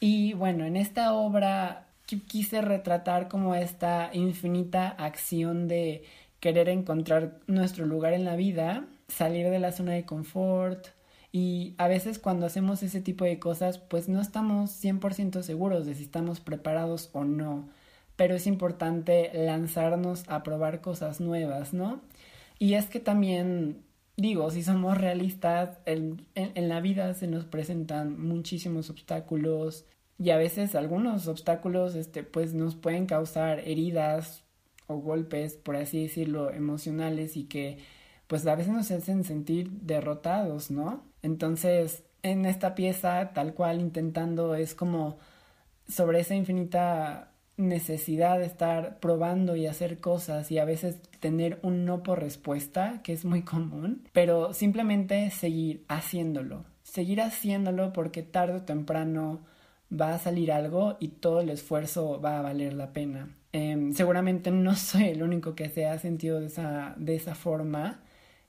Y 0.00 0.34
bueno, 0.34 0.66
en 0.66 0.76
esta 0.76 1.14
obra 1.14 1.88
quise 2.28 2.60
retratar 2.60 3.28
como 3.28 3.54
esta 3.54 4.10
infinita 4.12 4.88
acción 4.88 5.68
de 5.68 6.04
querer 6.40 6.68
encontrar 6.68 7.40
nuestro 7.46 7.86
lugar 7.86 8.12
en 8.12 8.24
la 8.24 8.36
vida, 8.36 8.84
salir 9.08 9.48
de 9.48 9.58
la 9.58 9.72
zona 9.72 9.92
de 9.92 10.04
confort. 10.04 10.88
Y 11.32 11.74
a 11.78 11.88
veces 11.88 12.18
cuando 12.18 12.46
hacemos 12.46 12.82
ese 12.82 13.00
tipo 13.00 13.24
de 13.24 13.38
cosas, 13.38 13.78
pues 13.78 14.08
no 14.08 14.20
estamos 14.20 14.70
100% 14.84 15.42
seguros 15.42 15.86
de 15.86 15.94
si 15.94 16.02
estamos 16.02 16.40
preparados 16.40 17.10
o 17.12 17.24
no. 17.24 17.70
Pero 18.16 18.34
es 18.34 18.46
importante 18.46 19.30
lanzarnos 19.34 20.24
a 20.28 20.42
probar 20.42 20.80
cosas 20.80 21.20
nuevas, 21.20 21.72
¿no? 21.74 22.00
Y 22.58 22.74
es 22.74 22.86
que 22.86 23.00
también, 23.00 23.84
digo, 24.16 24.50
si 24.50 24.62
somos 24.62 24.98
realistas, 24.98 25.78
en, 25.86 26.24
en, 26.34 26.68
la 26.68 26.80
vida 26.80 27.14
se 27.14 27.26
nos 27.26 27.44
presentan 27.44 28.20
muchísimos 28.20 28.90
obstáculos 28.90 29.84
y 30.18 30.30
a 30.30 30.36
veces 30.36 30.74
algunos 30.74 31.26
obstáculos, 31.26 31.96
este, 31.96 32.22
pues 32.22 32.54
nos 32.54 32.76
pueden 32.76 33.06
causar 33.06 33.60
heridas 33.60 34.44
o 34.86 34.96
golpes, 34.96 35.56
por 35.56 35.76
así 35.76 36.02
decirlo, 36.04 36.50
emocionales 36.50 37.36
y 37.36 37.44
que 37.44 37.78
pues 38.26 38.46
a 38.46 38.54
veces 38.54 38.72
nos 38.72 38.90
hacen 38.90 39.24
sentir 39.24 39.70
derrotados, 39.70 40.70
¿no? 40.70 41.04
Entonces, 41.22 42.04
en 42.22 42.46
esta 42.46 42.74
pieza, 42.74 43.32
tal 43.34 43.54
cual 43.54 43.80
intentando, 43.80 44.54
es 44.54 44.74
como 44.74 45.18
sobre 45.88 46.20
esa 46.20 46.34
infinita 46.34 47.33
necesidad 47.56 48.38
de 48.38 48.46
estar 48.46 48.98
probando 49.00 49.56
y 49.56 49.66
hacer 49.66 49.98
cosas 49.98 50.50
y 50.50 50.58
a 50.58 50.64
veces 50.64 51.00
tener 51.20 51.58
un 51.62 51.84
no 51.84 52.02
por 52.02 52.20
respuesta, 52.20 53.00
que 53.02 53.12
es 53.12 53.24
muy 53.24 53.42
común, 53.42 54.08
pero 54.12 54.52
simplemente 54.52 55.30
seguir 55.30 55.84
haciéndolo, 55.88 56.64
seguir 56.82 57.20
haciéndolo 57.20 57.92
porque 57.92 58.22
tarde 58.22 58.56
o 58.56 58.62
temprano 58.62 59.40
va 59.92 60.14
a 60.14 60.18
salir 60.18 60.50
algo 60.50 60.96
y 61.00 61.08
todo 61.08 61.40
el 61.40 61.50
esfuerzo 61.50 62.20
va 62.20 62.38
a 62.38 62.42
valer 62.42 62.74
la 62.74 62.92
pena. 62.92 63.28
Em, 63.52 63.92
seguramente 63.92 64.50
no 64.50 64.74
soy 64.76 65.04
el 65.04 65.22
único 65.22 65.54
que 65.54 65.68
se 65.68 65.86
ha 65.86 65.98
sentido 65.98 66.40
de 66.40 66.46
esa, 66.46 66.94
de 66.96 67.14
esa 67.14 67.34
forma. 67.34 68.00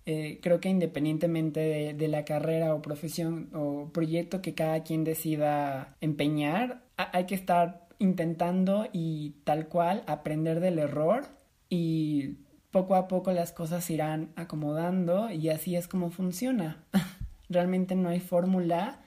Eh, 0.08 0.40
creo 0.42 0.60
que 0.60 0.70
independientemente 0.70 1.60
de, 1.60 1.94
de, 1.96 2.08
la 2.08 2.26
carrera 2.26 2.76
o 2.76 2.82
profesión 2.82 3.50
o 3.56 3.90
proyecto 3.92 4.42
que 4.42 4.54
cada 4.54 4.84
quien 4.84 5.04
decida 5.04 5.96
empeñar, 6.00 6.84
hay 6.96 7.26
que 7.26 7.34
estar 7.34 7.85
intentando 8.00 8.88
y 8.92 9.36
tal 9.44 9.68
cual 9.68 10.04
aprender 10.08 10.60
del 10.60 10.80
error 10.80 11.26
y 11.70 12.38
poco 12.72 12.96
a 12.96 13.08
poco 13.08 13.32
las 13.32 13.54
cosas 13.54 13.86
se 13.86 13.94
irán 13.94 14.32
acomodando 14.36 15.32
y 15.32 15.50
así 15.50 15.76
es 15.76 15.88
como 15.88 16.10
funciona. 16.10 16.84
Realmente 17.50 17.96
no 17.96 18.10
hay 18.10 18.20
fórmula 18.20 19.00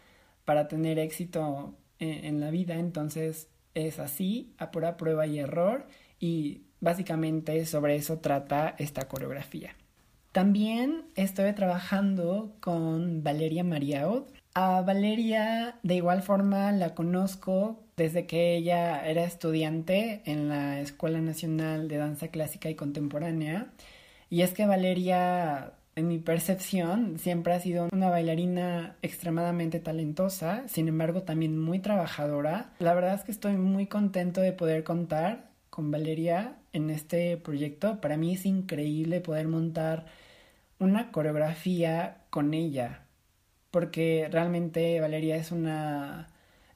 para 0.44 0.68
tener 0.68 0.98
éxito 0.98 1.74
en, 1.98 2.40
la 2.40 2.50
vida, 2.50 2.76
entonces 2.76 3.48
es 3.74 3.98
así, 3.98 4.54
a 4.58 4.70
prueba 4.70 5.26
y 5.26 5.38
error 5.38 5.86
y 6.18 6.62
básicamente 6.80 7.66
sobre 7.66 7.96
eso 7.96 8.20
trata 8.20 8.74
esta 8.78 9.08
coreografía. 9.08 9.74
También 10.38 11.02
estoy 11.16 11.52
trabajando 11.52 12.52
con 12.60 13.24
Valeria 13.24 13.64
Mariaud. 13.64 14.22
A 14.54 14.82
Valeria 14.82 15.74
de 15.82 15.96
igual 15.96 16.22
forma 16.22 16.70
la 16.70 16.94
conozco 16.94 17.80
desde 17.96 18.28
que 18.28 18.54
ella 18.54 19.04
era 19.04 19.24
estudiante 19.24 20.22
en 20.26 20.48
la 20.48 20.80
Escuela 20.80 21.20
Nacional 21.20 21.88
de 21.88 21.96
Danza 21.96 22.28
Clásica 22.28 22.70
y 22.70 22.76
Contemporánea. 22.76 23.72
Y 24.30 24.42
es 24.42 24.52
que 24.52 24.64
Valeria, 24.64 25.72
en 25.96 26.06
mi 26.06 26.18
percepción, 26.18 27.18
siempre 27.18 27.54
ha 27.54 27.58
sido 27.58 27.88
una 27.90 28.08
bailarina 28.08 28.94
extremadamente 29.02 29.80
talentosa, 29.80 30.62
sin 30.68 30.86
embargo 30.86 31.22
también 31.24 31.58
muy 31.58 31.80
trabajadora. 31.80 32.70
La 32.78 32.94
verdad 32.94 33.14
es 33.14 33.24
que 33.24 33.32
estoy 33.32 33.56
muy 33.56 33.88
contento 33.88 34.40
de 34.40 34.52
poder 34.52 34.84
contar 34.84 35.48
con 35.68 35.90
Valeria 35.90 36.58
en 36.72 36.90
este 36.90 37.38
proyecto. 37.38 38.00
Para 38.00 38.16
mí 38.16 38.34
es 38.34 38.46
increíble 38.46 39.20
poder 39.20 39.48
montar 39.48 40.06
una 40.78 41.10
coreografía 41.12 42.24
con 42.30 42.54
ella, 42.54 43.06
porque 43.70 44.28
realmente 44.30 45.00
Valeria 45.00 45.36
es 45.36 45.52
una 45.52 46.28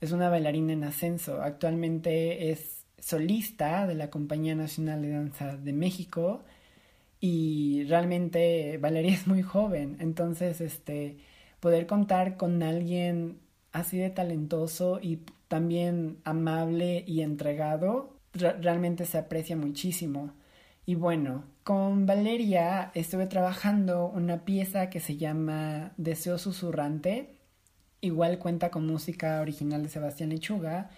es 0.02 0.12
una 0.12 0.28
bailarina 0.28 0.73
en 0.73 0.85
ascenso. 0.85 1.42
Actualmente 1.42 2.50
es 2.50 2.87
solista 2.99 3.87
de 3.87 3.94
la 3.94 4.11
Compañía 4.11 4.54
Nacional 4.56 5.02
de 5.02 5.11
Danza 5.11 5.56
de 5.56 5.73
México 5.73 6.42
y 7.21 7.85
realmente 7.85 8.78
Valeria 8.78 9.12
es 9.14 9.26
muy 9.28 9.42
joven. 9.42 9.97
Entonces, 10.00 10.61
este, 10.61 11.18
poder 11.61 11.87
contar 11.87 12.37
con 12.37 12.62
alguien 12.64 13.38
así 13.73 13.97
de 13.99 14.11
talentoso 14.11 14.99
y 15.00 15.21
también 15.49 16.18
amable 16.25 17.04
y 17.06 17.23
entregado, 17.23 18.16
realmente 18.32 19.04
se 19.04 19.18
aprecia 19.18 19.56
muchísimo. 19.56 20.32
Y 20.85 20.97
bueno, 20.97 21.44
con 21.64 22.07
Valeria 22.07 22.90
estuve 22.95 23.26
trabajando 23.26 24.07
una 24.09 24.45
pieza 24.45 24.90
que 24.90 25.00
se 25.00 25.16
llama 25.16 25.92
Deseo 25.97 26.38
Susurrante 26.38 27.37
Igual 28.04 28.40
cuenta 28.40 28.73
con 28.73 28.85
música 28.85 29.40
original 29.40 29.85
de 29.85 29.88
Sebastián 29.88 30.31
Lechuga. 30.31 30.90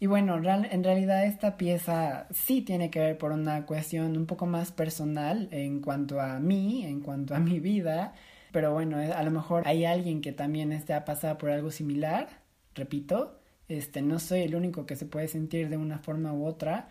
Y 0.00 0.06
bueno, 0.06 0.36
en 0.36 0.84
realidad 0.84 1.26
esta 1.26 1.58
pieza 1.58 2.26
sí 2.30 2.62
tiene 2.62 2.90
que 2.90 2.98
ver 2.98 3.18
por 3.18 3.32
una 3.32 3.66
cuestión 3.66 4.16
un 4.16 4.24
poco 4.24 4.46
más 4.46 4.72
personal 4.72 5.48
en 5.52 5.82
cuanto 5.82 6.18
a 6.18 6.40
mí, 6.40 6.86
en 6.86 7.00
cuanto 7.02 7.34
a 7.34 7.40
mi 7.40 7.60
vida. 7.60 8.14
Pero 8.52 8.72
bueno, 8.72 8.96
a 8.96 9.22
lo 9.22 9.30
mejor 9.30 9.64
hay 9.66 9.84
alguien 9.84 10.22
que 10.22 10.32
también 10.32 10.72
esté 10.72 10.94
a 10.94 11.04
pasar 11.04 11.36
por 11.36 11.50
algo 11.50 11.70
similar. 11.70 12.40
Repito, 12.74 13.38
este, 13.68 14.00
no 14.00 14.18
soy 14.18 14.40
el 14.40 14.54
único 14.54 14.86
que 14.86 14.96
se 14.96 15.04
puede 15.04 15.28
sentir 15.28 15.68
de 15.68 15.76
una 15.76 15.98
forma 15.98 16.32
u 16.32 16.46
otra. 16.46 16.88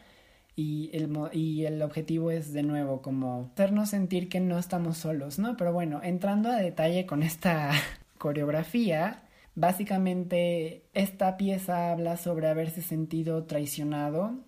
Y 0.56 0.90
el, 0.94 1.12
y 1.34 1.66
el 1.66 1.82
objetivo 1.82 2.32
es 2.32 2.54
de 2.54 2.64
nuevo 2.64 3.02
como 3.02 3.52
hacernos 3.54 3.90
sentir 3.90 4.30
que 4.30 4.40
no 4.40 4.58
estamos 4.58 4.98
solos, 4.98 5.38
¿no? 5.38 5.58
Pero 5.58 5.74
bueno, 5.74 6.00
entrando 6.04 6.50
a 6.50 6.56
detalle 6.56 7.06
con 7.06 7.24
esta 7.24 7.72
coreografía, 8.18 9.26
Básicamente, 9.56 10.84
esta 10.94 11.38
pieza 11.38 11.92
habla 11.92 12.18
sobre 12.18 12.48
haberse 12.50 12.82
sentido 12.82 13.46
traicionado, 13.46 14.44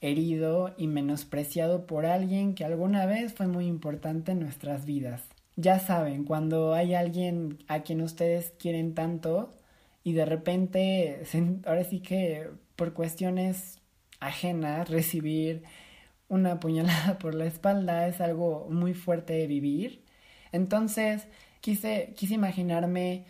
herido 0.00 0.74
y 0.76 0.88
menospreciado 0.88 1.86
por 1.86 2.06
alguien 2.06 2.54
que 2.54 2.64
alguna 2.64 3.06
vez 3.06 3.34
fue 3.34 3.46
muy 3.46 3.66
importante 3.66 4.32
en 4.32 4.40
nuestras 4.40 4.84
vidas. 4.84 5.22
Ya 5.54 5.78
saben, 5.78 6.24
cuando 6.24 6.74
hay 6.74 6.94
alguien 6.94 7.58
a 7.68 7.82
quien 7.82 8.00
ustedes 8.02 8.52
quieren 8.58 8.94
tanto 8.94 9.54
y 10.02 10.12
de 10.12 10.24
repente, 10.26 11.22
ahora 11.64 11.84
sí 11.84 12.00
que 12.00 12.50
por 12.74 12.94
cuestiones 12.94 13.78
ajenas, 14.20 14.88
recibir 14.88 15.62
una 16.28 16.60
puñalada 16.60 17.18
por 17.18 17.34
la 17.34 17.46
espalda 17.46 18.06
es 18.08 18.20
algo 18.20 18.68
muy 18.70 18.94
fuerte 18.94 19.34
de 19.34 19.46
vivir. 19.46 20.02
Entonces, 20.52 21.26
quise, 21.60 22.14
quise 22.16 22.34
imaginarme 22.34 23.24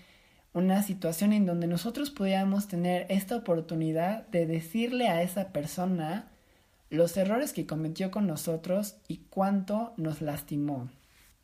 una 0.52 0.82
situación 0.82 1.32
en 1.32 1.44
donde 1.44 1.66
nosotros 1.66 2.10
pudiéramos 2.10 2.66
tener 2.68 3.06
esta 3.10 3.36
oportunidad 3.36 4.26
de 4.28 4.46
decirle 4.46 5.08
a 5.08 5.22
esa 5.22 5.52
persona 5.52 6.30
los 6.88 7.16
errores 7.16 7.52
que 7.52 7.66
cometió 7.66 8.10
con 8.10 8.26
nosotros 8.26 8.96
y 9.08 9.18
cuánto 9.28 9.92
nos 9.96 10.22
lastimó. 10.22 10.88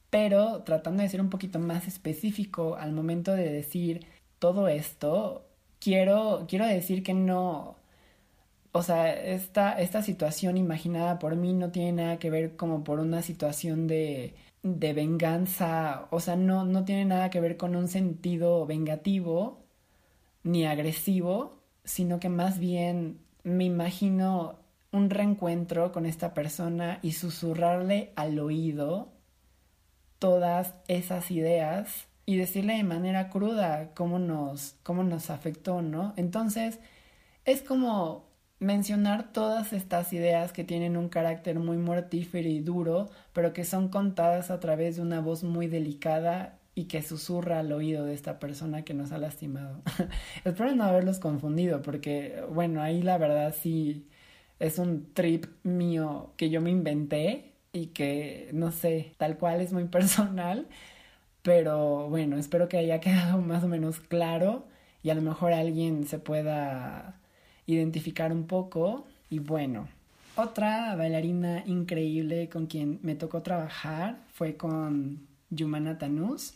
Pero 0.09 0.63
tratando 0.63 1.03
de 1.03 1.09
ser 1.09 1.21
un 1.21 1.31
poquito 1.31 1.59
más 1.59 1.89
específico 1.89 2.77
al 2.77 2.93
momento 2.93 3.35
de 3.35 3.51
decir 3.51 4.07
todo 4.39 4.69
esto, 4.69 5.47
quiero, 5.79 6.47
quiero 6.49 6.67
decir 6.67 7.03
que 7.03 7.15
no, 7.15 7.77
o 8.73 8.83
sea, 8.83 9.13
esta, 9.13 9.79
esta 9.81 10.03
situación 10.03 10.57
imaginada 10.57 11.19
por 11.19 11.37
mí 11.37 11.53
no 11.53 11.71
tiene 11.71 11.93
nada 11.93 12.19
que 12.19 12.31
ver 12.31 12.57
como 12.57 12.85
por 12.85 13.01
una 13.01 13.23
situación 13.23 13.87
de, 13.87 14.35
de 14.63 14.93
venganza, 14.95 16.09
o 16.11 16.21
sea, 16.21 16.37
no, 16.37 16.65
no 16.65 16.85
tiene 16.85 17.05
nada 17.05 17.31
que 17.31 17.41
ver 17.41 17.57
con 17.57 17.77
un 17.77 17.89
sentido 17.89 18.67
vengativo 18.67 19.65
ni 20.43 20.67
agresivo, 20.67 21.63
sino 21.85 22.21
que 22.21 22.29
más 22.29 22.59
bien 22.59 23.21
me 23.45 23.65
imagino 23.65 24.59
un 24.93 25.11
reencuentro 25.11 25.93
con 25.93 26.07
esta 26.07 26.35
persona 26.35 26.99
y 27.03 27.13
susurrarle 27.13 28.13
al 28.17 28.39
oído 28.39 29.13
todas 30.19 30.75
esas 30.89 31.31
ideas 31.31 32.07
y 32.27 32.37
decirle 32.37 32.75
de 32.77 32.85
manera 32.85 33.31
cruda 33.31 33.93
cómo 33.95 34.19
nos, 34.19 34.77
cómo 34.83 35.03
nos 35.03 35.31
afectó, 35.31 35.83
¿no? 35.83 36.15
Entonces, 36.17 36.79
es 37.45 37.63
como 37.63 38.32
mencionar 38.63 39.33
todas 39.33 39.73
estas 39.73 40.13
ideas 40.13 40.53
que 40.53 40.65
tienen 40.65 40.97
un 40.97 41.09
carácter 41.09 41.59
muy 41.59 41.77
mortífero 41.77 42.49
y 42.49 42.61
duro, 42.61 43.11
pero 43.33 43.53
que 43.53 43.65
son 43.65 43.89
contadas 43.89 44.51
a 44.51 44.61
través 44.61 44.97
de 44.97 45.03
una 45.03 45.21
voz 45.21 45.43
muy 45.43 45.67
delicada 45.67 46.59
y 46.75 46.85
que 46.85 47.03
susurra 47.03 47.59
al 47.59 47.73
oído 47.73 48.07
de 48.07 48.15
esta 48.15 48.39
persona 48.39 48.83
que 48.85 48.95
nos 48.95 49.13
ha 49.13 49.19
lastimado. 49.19 49.83
Espero 50.45 50.75
no 50.75 50.85
haberlos 50.85 51.19
confundido, 51.19 51.83
porque, 51.83 52.43
bueno, 52.51 52.81
ahí 52.81 53.03
la 53.03 53.19
verdad 53.19 53.55
sí 53.59 54.07
es 54.61 54.79
un 54.79 55.13
trip 55.13 55.47
mío 55.65 56.33
que 56.37 56.49
yo 56.49 56.61
me 56.61 56.71
inventé 56.71 57.53
y 57.73 57.89
que, 57.89 58.49
no 58.53 58.71
sé, 58.71 59.13
tal 59.19 59.39
cual 59.39 59.61
es 59.61 59.73
muy 59.73 59.85
personal, 59.89 60.69
pero 61.43 62.09
bueno, 62.09 62.37
espero 62.39 62.69
que 62.69 62.79
haya 62.79 63.01
quedado 63.01 63.39
más 63.43 63.65
o 63.65 63.69
menos 63.69 64.01
claro 64.01 64.67
y 65.03 65.11
a 65.11 65.15
lo 65.15 65.23
mejor 65.23 65.53
alguien 65.53 66.07
se 66.07 66.19
pueda 66.19 67.22
identificar 67.67 68.33
un 68.33 68.47
poco. 68.47 69.07
Y 69.31 69.39
bueno, 69.39 69.89
otra 70.37 70.95
bailarina 70.97 71.63
increíble 71.67 72.49
con 72.49 72.67
quien 72.67 72.99
me 73.03 73.15
tocó 73.15 73.43
trabajar 73.43 74.19
fue 74.33 74.57
con 74.57 75.27
Yumana 75.51 75.99
Tanús. 75.99 76.55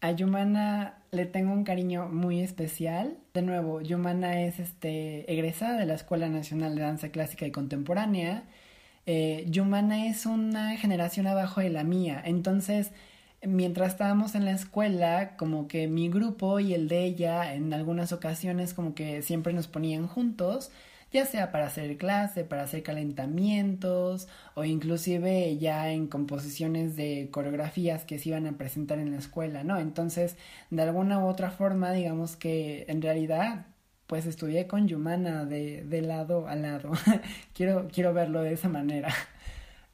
A 0.00 0.12
Yumana 0.12 0.98
le 1.10 1.26
tengo 1.26 1.52
un 1.52 1.64
cariño 1.64 2.08
muy 2.08 2.40
especial. 2.40 3.16
De 3.34 3.42
nuevo, 3.42 3.80
Yumana 3.80 4.42
es 4.42 4.60
este, 4.60 5.30
egresada 5.32 5.78
de 5.78 5.86
la 5.86 5.94
Escuela 5.94 6.28
Nacional 6.28 6.76
de 6.76 6.82
Danza 6.82 7.10
Clásica 7.10 7.46
y 7.46 7.50
Contemporánea. 7.50 8.44
Eh, 9.06 9.46
Yumana 9.48 10.06
es 10.06 10.26
una 10.26 10.76
generación 10.76 11.26
abajo 11.26 11.60
de 11.60 11.70
la 11.70 11.84
mía, 11.84 12.20
entonces 12.24 12.90
mientras 13.42 13.92
estábamos 13.92 14.34
en 14.34 14.44
la 14.44 14.52
escuela, 14.52 15.36
como 15.36 15.68
que 15.68 15.88
mi 15.88 16.08
grupo 16.08 16.60
y 16.60 16.74
el 16.74 16.88
de 16.88 17.04
ella 17.04 17.54
en 17.54 17.72
algunas 17.72 18.12
ocasiones 18.12 18.74
como 18.74 18.94
que 18.94 19.22
siempre 19.22 19.52
nos 19.52 19.68
ponían 19.68 20.06
juntos, 20.06 20.70
ya 21.12 21.24
sea 21.26 21.52
para 21.52 21.66
hacer 21.66 21.96
clase, 21.98 22.44
para 22.44 22.62
hacer 22.64 22.82
calentamientos 22.82 24.28
o 24.54 24.64
inclusive 24.64 25.56
ya 25.58 25.90
en 25.92 26.08
composiciones 26.08 26.96
de 26.96 27.28
coreografías 27.30 28.04
que 28.04 28.18
se 28.18 28.30
iban 28.30 28.46
a 28.46 28.58
presentar 28.58 28.98
en 28.98 29.12
la 29.12 29.18
escuela, 29.18 29.64
¿no? 29.64 29.78
Entonces, 29.78 30.36
de 30.70 30.82
alguna 30.82 31.18
u 31.20 31.28
otra 31.28 31.50
forma, 31.50 31.92
digamos 31.92 32.36
que 32.36 32.84
en 32.88 33.02
realidad 33.02 33.66
pues 34.06 34.26
estudié 34.26 34.66
con 34.66 34.88
Yumana 34.88 35.44
de, 35.44 35.84
de 35.84 36.02
lado 36.02 36.48
a 36.48 36.54
lado. 36.56 36.92
quiero, 37.54 37.88
quiero 37.92 38.14
verlo 38.14 38.42
de 38.42 38.52
esa 38.52 38.68
manera. 38.68 39.12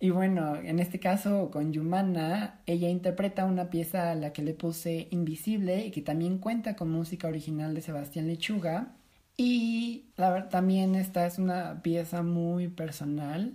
Y 0.03 0.11
bueno, 0.11 0.57
en 0.57 0.81
este 0.81 0.99
caso 0.99 1.53
con 1.53 1.73
Yumana, 1.73 2.61
ella 2.67 2.89
interpreta 2.89 3.45
una 3.45 3.71
pieza 3.71 4.11
a 4.11 4.17
la 4.17 4.33
que 4.33 4.43
le 4.43 4.53
puse 4.53 5.07
Invisible 5.13 5.87
y 5.87 5.93
que 5.93 6.03
también 6.03 6.39
cuenta 6.39 6.75
con 6.75 6.91
música 6.91 7.29
original 7.29 7.73
de 7.73 7.83
Sebastián 7.83 8.27
Lechuga. 8.27 8.97
Y 9.37 10.07
también 10.51 10.97
esta 10.97 11.25
es 11.25 11.39
una 11.39 11.83
pieza 11.83 12.25
muy 12.25 12.67
personal. 12.67 13.55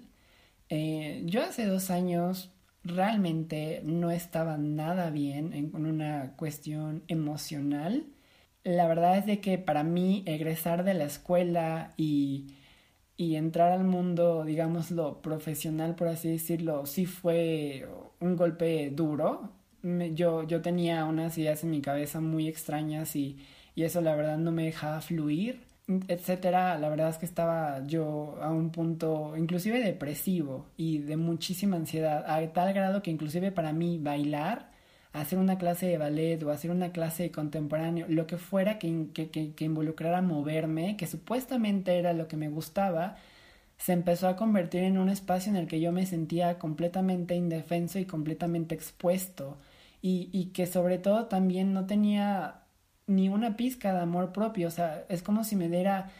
Eh, 0.69 1.21
yo 1.25 1.43
hace 1.43 1.65
dos 1.65 1.89
años 1.89 2.49
realmente 2.81 3.81
no 3.83 4.09
estaba 4.09 4.57
nada 4.57 5.09
bien 5.09 5.51
en, 5.51 5.69
con 5.69 5.85
una 5.85 6.37
cuestión 6.37 7.03
emocional. 7.09 8.05
La 8.63 8.87
verdad 8.87 9.17
es 9.17 9.25
de 9.25 9.41
que 9.41 9.57
para 9.57 9.83
mí 9.83 10.23
egresar 10.25 10.85
de 10.85 10.93
la 10.93 11.03
escuela 11.03 11.93
y 11.97 12.47
y 13.17 13.35
entrar 13.35 13.71
al 13.71 13.83
mundo, 13.83 14.45
digámoslo, 14.45 15.21
profesional, 15.21 15.95
por 15.95 16.07
así 16.07 16.29
decirlo, 16.29 16.85
sí 16.85 17.05
fue 17.05 17.87
un 18.19 18.35
golpe 18.35 18.91
duro. 18.91 19.51
yo, 20.13 20.43
yo 20.43 20.61
tenía 20.61 21.05
unas 21.05 21.37
ideas 21.37 21.63
en 21.63 21.71
mi 21.71 21.81
cabeza 21.81 22.21
muy 22.21 22.47
extrañas 22.47 23.15
y, 23.15 23.37
y 23.75 23.83
eso 23.83 24.01
la 24.01 24.15
verdad 24.15 24.37
no 24.37 24.51
me 24.51 24.65
dejaba 24.65 25.01
fluir, 25.01 25.61
etcétera. 26.07 26.77
La 26.77 26.89
verdad 26.89 27.09
es 27.09 27.17
que 27.17 27.25
estaba 27.25 27.85
yo 27.87 28.37
a 28.41 28.51
un 28.51 28.71
punto 28.71 29.35
inclusive 29.37 29.81
depresivo 29.81 30.67
y 30.77 30.99
de 30.99 31.17
muchísima 31.17 31.77
ansiedad, 31.77 32.25
a 32.27 32.53
tal 32.53 32.73
grado 32.73 33.01
que 33.01 33.11
inclusive 33.11 33.51
para 33.51 33.73
mí 33.73 33.97
bailar 33.99 34.76
hacer 35.21 35.39
una 35.39 35.57
clase 35.57 35.87
de 35.87 35.97
ballet 35.97 36.41
o 36.43 36.51
hacer 36.51 36.71
una 36.71 36.91
clase 36.91 37.23
de 37.23 37.31
contemporáneo, 37.31 38.05
lo 38.09 38.27
que 38.27 38.37
fuera 38.37 38.79
que, 38.79 39.07
que, 39.13 39.29
que, 39.29 39.65
involucrara 39.65 40.21
moverme, 40.21 40.97
que 40.97 41.07
supuestamente 41.07 41.97
era 41.99 42.13
lo 42.13 42.27
que 42.27 42.37
me 42.37 42.49
gustaba, 42.49 43.17
se 43.77 43.93
empezó 43.93 44.27
a 44.27 44.35
convertir 44.35 44.83
en 44.83 44.97
un 44.97 45.09
espacio 45.09 45.51
en 45.51 45.57
el 45.57 45.67
que 45.67 45.79
yo 45.81 45.91
me 45.91 46.05
sentía 46.05 46.59
completamente 46.59 47.35
indefenso 47.35 47.99
y 47.99 48.05
completamente 48.05 48.75
expuesto 48.75 49.57
y, 50.01 50.29
y 50.33 50.47
que 50.47 50.67
sobre 50.67 50.97
todo 50.99 51.27
también 51.27 51.73
no 51.73 51.85
tenía 51.87 52.63
ni 53.07 53.29
una 53.29 53.57
pizca 53.57 53.93
de 53.93 54.01
amor 54.01 54.33
propio, 54.33 54.67
o 54.67 54.71
sea, 54.71 55.05
es 55.09 55.23
como 55.23 55.43
si 55.43 55.55
me 55.55 55.69
diera, 55.69 56.11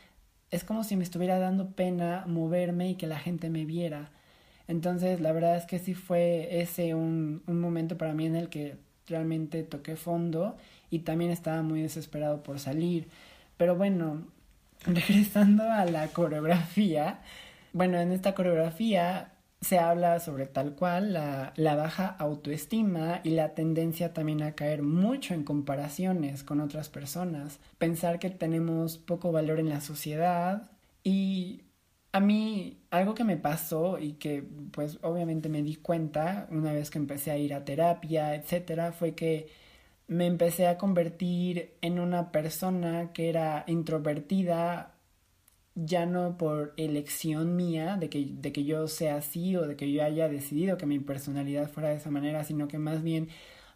es 0.52 0.64
como 0.64 0.84
si 0.84 0.96
me 0.96 1.04
estuviera 1.04 1.40
dando 1.40 1.72
pena 1.76 2.26
moverme 2.28 2.90
y 2.92 2.96
que 2.96 3.08
la 3.08 3.20
gente 3.20 3.50
me 3.50 3.66
viera. 3.66 4.12
Entonces, 4.68 5.22
la 5.22 5.32
verdad 5.32 5.58
es 5.58 5.66
que 5.66 5.80
sí 5.80 5.94
fue 5.94 6.62
ese 6.62 6.94
un, 6.96 7.44
un 7.48 7.60
momento 7.62 7.98
para 7.98 8.14
mí 8.14 8.26
en 8.26 8.36
el 8.36 8.50
que 8.50 8.78
realmente 9.08 9.64
toqué 9.64 9.96
fondo 9.96 10.58
y 10.90 11.00
también 11.00 11.32
estaba 11.32 11.62
muy 11.62 11.82
desesperado 11.82 12.44
por 12.44 12.60
salir. 12.60 13.08
Pero 13.58 13.76
bueno, 13.76 14.24
regresando 14.86 15.64
a 15.64 15.86
la 15.86 16.08
coreografía, 16.10 17.20
bueno, 17.74 18.00
en 18.00 18.12
esta 18.12 18.36
coreografía 18.36 19.32
se 19.62 19.80
habla 19.80 20.20
sobre 20.20 20.46
tal 20.46 20.76
cual 20.76 21.14
la, 21.14 21.52
la, 21.56 21.76
baja 21.76 22.08
autoestima 22.20 23.22
y 23.24 23.32
la 23.32 23.56
tendencia 23.56 24.14
también 24.14 24.44
a 24.44 24.52
caer 24.52 24.84
mucho 24.84 25.34
en 25.34 25.44
comparaciones 25.44 26.44
con 26.44 26.62
otras 26.62 26.90
personas, 26.90 27.60
pensar 27.80 28.20
que 28.20 28.30
tenemos 28.30 29.00
poco 29.00 29.32
valor 29.32 29.60
en 29.60 29.70
la 29.70 29.82
sociedad 29.82 30.70
y 31.04 31.64
a 32.18 32.20
mí 32.20 32.80
algo 32.92 33.14
que 33.16 33.24
me 33.24 33.38
pasó 33.38 34.00
y 34.00 34.14
que 34.14 34.44
pues 34.72 35.00
obviamente 35.04 35.50
me 35.50 35.64
di 35.64 35.76
cuenta 35.76 36.48
una 36.52 36.74
vez 36.74 36.90
que 36.90 36.98
empecé 37.00 37.32
a 37.32 37.38
ir 37.38 37.54
a 37.54 37.66
terapia, 37.66 38.36
etcétera, 38.36 38.92
fue 38.92 39.16
que 39.16 39.50
me 40.08 40.26
empecé 40.28 40.68
a 40.68 40.78
convertir 40.78 41.76
en 41.82 42.00
una 42.00 42.32
persona 42.32 43.14
que 43.14 43.30
era 43.30 43.64
introvertida 43.68 44.96
ya 45.76 46.06
no 46.08 46.38
por 46.38 46.74
elección 46.78 47.56
mía 47.56 47.98
de 47.98 48.10
que, 48.10 48.26
de 48.32 48.52
que 48.52 48.66
yo 48.66 48.88
sea 48.88 49.18
así 49.18 49.56
o 49.56 49.68
de 49.68 49.76
que 49.76 49.92
yo 49.92 50.04
haya 50.04 50.28
decidido 50.28 50.78
que 50.78 50.88
mi 50.88 51.00
personalidad 51.00 51.70
fuera 51.70 51.90
de 51.90 51.98
esa 51.98 52.10
manera, 52.12 52.44
sino 52.44 52.68
que 52.68 52.80
más 52.80 53.04
bien 53.04 53.30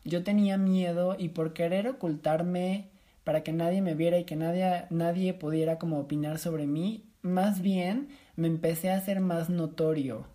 yo 0.03 0.23
tenía 0.23 0.57
miedo 0.57 1.15
y 1.19 1.29
por 1.29 1.53
querer 1.53 1.87
ocultarme 1.87 2.89
para 3.23 3.43
que 3.43 3.53
nadie 3.53 3.81
me 3.81 3.93
viera 3.95 4.17
y 4.17 4.25
que 4.25 4.35
nadie, 4.35 4.85
nadie 4.89 5.33
pudiera 5.35 5.77
como 5.77 5.99
opinar 5.99 6.39
sobre 6.39 6.65
mí, 6.65 7.05
más 7.21 7.61
bien 7.61 8.09
me 8.41 8.47
empecé 8.47 8.89
a 8.89 8.97
hacer 8.97 9.19
más 9.19 9.49
notorio. 9.49 10.25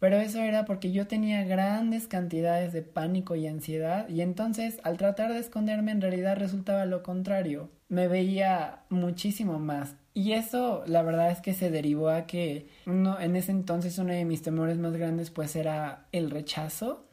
Pero 0.00 0.16
eso 0.16 0.40
era 0.40 0.64
porque 0.64 0.90
yo 0.90 1.06
tenía 1.06 1.44
grandes 1.44 2.08
cantidades 2.08 2.72
de 2.72 2.82
pánico 2.82 3.36
y 3.36 3.46
ansiedad 3.46 4.08
y 4.08 4.22
entonces 4.22 4.80
al 4.82 4.96
tratar 4.96 5.32
de 5.32 5.38
esconderme 5.38 5.92
en 5.92 6.00
realidad 6.00 6.36
resultaba 6.36 6.86
lo 6.86 7.02
contrario. 7.02 7.70
Me 7.88 8.08
veía 8.08 8.80
muchísimo 8.88 9.60
más. 9.60 9.94
Y 10.14 10.32
eso 10.32 10.82
la 10.86 11.02
verdad 11.02 11.30
es 11.30 11.40
que 11.40 11.54
se 11.54 11.70
derivó 11.70 12.08
a 12.08 12.26
que 12.26 12.68
uno, 12.86 13.20
en 13.20 13.36
ese 13.36 13.52
entonces 13.52 13.96
uno 13.98 14.12
de 14.12 14.24
mis 14.24 14.42
temores 14.42 14.78
más 14.78 14.94
grandes 14.96 15.30
pues 15.30 15.54
era 15.54 16.06
el 16.10 16.30
rechazo. 16.30 17.06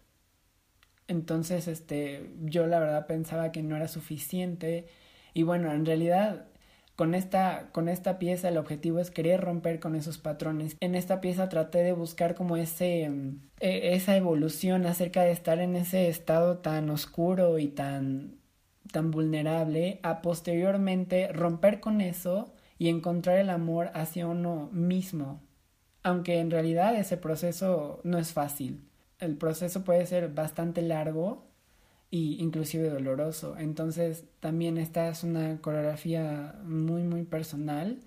Entonces 1.07 1.67
este 1.67 2.33
yo 2.41 2.65
la 2.65 2.79
verdad 2.79 3.07
pensaba 3.07 3.51
que 3.51 3.61
no 3.61 3.75
era 3.75 3.89
suficiente 3.89 4.87
y 5.33 5.43
bueno, 5.43 5.71
en 5.71 5.85
realidad 5.85 6.47
con 6.99 7.15
esta, 7.15 7.69
con 7.71 7.87
esta 7.87 8.19
pieza 8.19 8.49
el 8.49 8.57
objetivo 8.57 8.99
es 8.99 9.09
querer 9.09 9.39
romper 9.39 9.79
con 9.79 9.95
esos 9.95 10.17
patrones. 10.17 10.75
En 10.81 10.95
esta 10.95 11.21
pieza 11.21 11.47
traté 11.47 11.77
de 11.81 11.93
buscar 11.93 12.35
como 12.35 12.57
ese, 12.57 13.09
mm, 13.09 13.39
e, 13.61 13.93
esa 13.93 14.17
evolución 14.17 14.85
acerca 14.85 15.23
de 15.23 15.31
estar 15.31 15.59
en 15.59 15.77
ese 15.77 16.09
estado 16.09 16.57
tan 16.57 16.89
oscuro 16.89 17.57
y 17.57 17.69
tan, 17.69 18.35
tan 18.91 19.11
vulnerable, 19.11 20.01
a 20.03 20.21
posteriormente 20.21 21.29
romper 21.31 21.79
con 21.79 22.01
eso 22.01 22.53
y 22.77 22.89
encontrar 22.89 23.37
el 23.37 23.49
amor 23.49 23.91
hacia 23.93 24.27
uno 24.27 24.69
mismo. 24.73 25.39
Aunque 26.03 26.39
en 26.39 26.51
realidad 26.51 26.97
ese 26.97 27.15
proceso 27.15 28.01
no 28.03 28.17
es 28.17 28.33
fácil. 28.33 28.89
El 29.19 29.37
proceso 29.37 29.85
puede 29.85 30.05
ser 30.05 30.33
bastante 30.33 30.81
largo 30.81 31.48
y 32.11 32.41
inclusive 32.41 32.89
doloroso. 32.89 33.57
Entonces 33.57 34.25
también 34.39 34.77
esta 34.77 35.09
es 35.09 35.23
una 35.23 35.61
coreografía 35.61 36.55
muy 36.65 37.03
muy 37.03 37.23
personal 37.23 37.99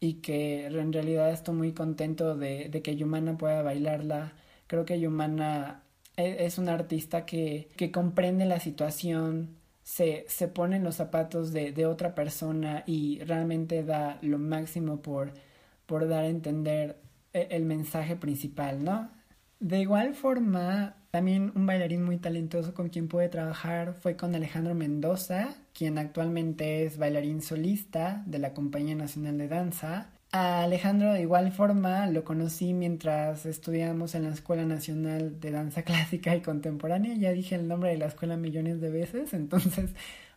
y 0.00 0.14
que 0.14 0.66
en 0.66 0.92
realidad 0.92 1.30
estoy 1.30 1.54
muy 1.54 1.72
contento 1.72 2.36
de, 2.36 2.70
que 2.82 2.96
Yumana 2.96 3.36
pueda 3.38 3.62
bailarla. 3.62 4.32
Creo 4.66 4.84
que 4.86 5.00
Yumana 5.00 5.82
e, 6.16 6.46
es 6.46 6.58
una 6.58 6.74
artista 6.74 7.26
que, 7.26 7.68
que 7.76 7.92
comprende 7.92 8.46
la 8.46 8.60
situación, 8.60 9.56
se, 9.82 10.24
se 10.28 10.48
pone 10.48 10.76
en 10.76 10.84
los 10.84 10.96
zapatos 10.96 11.52
de, 11.52 11.72
de, 11.72 11.86
otra 11.86 12.14
persona 12.14 12.84
y 12.86 13.20
realmente 13.24 13.84
da 13.84 14.18
lo 14.22 14.38
máximo 14.38 15.02
por, 15.02 15.32
por 15.86 16.08
dar 16.08 16.24
a 16.24 16.28
entender 16.28 16.98
e, 17.32 17.48
el 17.50 17.64
mensaje 17.64 18.16
principal, 18.16 18.84
¿no? 18.84 19.10
De 19.60 19.78
igual 19.78 20.14
forma, 20.14 20.96
también 21.10 21.52
un 21.54 21.66
bailarín 21.66 22.02
muy 22.02 22.16
talentoso 22.16 22.72
con 22.72 22.88
quien 22.88 23.08
pude 23.08 23.28
trabajar 23.28 23.92
fue 23.92 24.16
con 24.16 24.34
Alejandro 24.34 24.74
Mendoza, 24.74 25.54
quien 25.74 25.98
actualmente 25.98 26.84
es 26.84 26.96
bailarín 26.96 27.42
solista 27.42 28.22
de 28.24 28.38
la 28.38 28.54
Compañía 28.54 28.94
Nacional 28.94 29.36
de 29.36 29.48
Danza. 29.48 30.08
A 30.32 30.62
Alejandro 30.62 31.12
de 31.12 31.20
igual 31.20 31.52
forma 31.52 32.06
lo 32.06 32.24
conocí 32.24 32.72
mientras 32.72 33.44
estudiamos 33.44 34.14
en 34.14 34.24
la 34.24 34.30
Escuela 34.30 34.64
Nacional 34.64 35.40
de 35.40 35.50
Danza 35.50 35.82
Clásica 35.84 36.34
y 36.34 36.40
Contemporánea. 36.40 37.14
Ya 37.16 37.32
dije 37.32 37.54
el 37.54 37.68
nombre 37.68 37.90
de 37.90 37.98
la 37.98 38.06
escuela 38.06 38.38
millones 38.38 38.80
de 38.80 38.90
veces, 38.90 39.34
entonces 39.34 39.90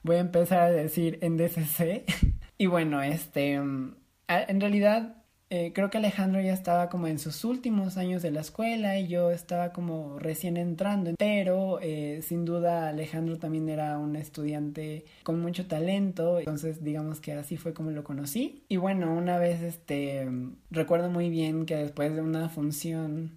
voy 0.04 0.18
a 0.18 0.20
empezar 0.20 0.60
a 0.60 0.70
decir 0.70 1.20
en 1.22 1.38
y 2.58 2.66
bueno, 2.66 3.02
este, 3.02 3.58
mm, 3.58 3.96
en 4.28 4.60
realidad 4.60 5.23
eh, 5.56 5.72
creo 5.72 5.92
que 5.92 6.00
Alejandro 6.00 6.42
ya 6.42 6.52
estaba 6.52 6.90
como 6.90 7.06
en 7.06 7.20
sus 7.20 7.46
últimos 7.46 7.98
años 7.98 8.24
de 8.24 8.32
la 8.32 8.42
escuela 8.42 8.98
y 8.98 9.08
yo 9.08 9.30
estaba 9.30 9.72
como 9.72 10.18
recién 10.18 10.58
entrando, 10.58 11.14
pero 11.16 11.78
eh, 11.80 12.22
sin 12.24 12.44
duda 12.44 12.90
Alejandro 12.90 13.38
también 13.38 13.70
era 13.70 14.00
un 14.00 14.16
estudiante 14.16 15.06
con 15.22 15.40
mucho 15.40 15.68
talento, 15.68 16.40
entonces 16.40 16.84
digamos 16.84 17.20
que 17.20 17.34
así 17.34 17.58
fue 17.58 17.76
como 17.76 17.92
lo 17.92 18.04
conocí. 18.04 18.64
Y 18.68 18.78
bueno, 18.78 19.14
una 19.14 19.38
vez 19.38 19.62
este, 19.62 20.28
recuerdo 20.72 21.12
muy 21.12 21.30
bien 21.30 21.68
que 21.68 21.76
después 21.76 22.16
de 22.16 22.22
una 22.22 22.50
función 22.50 23.30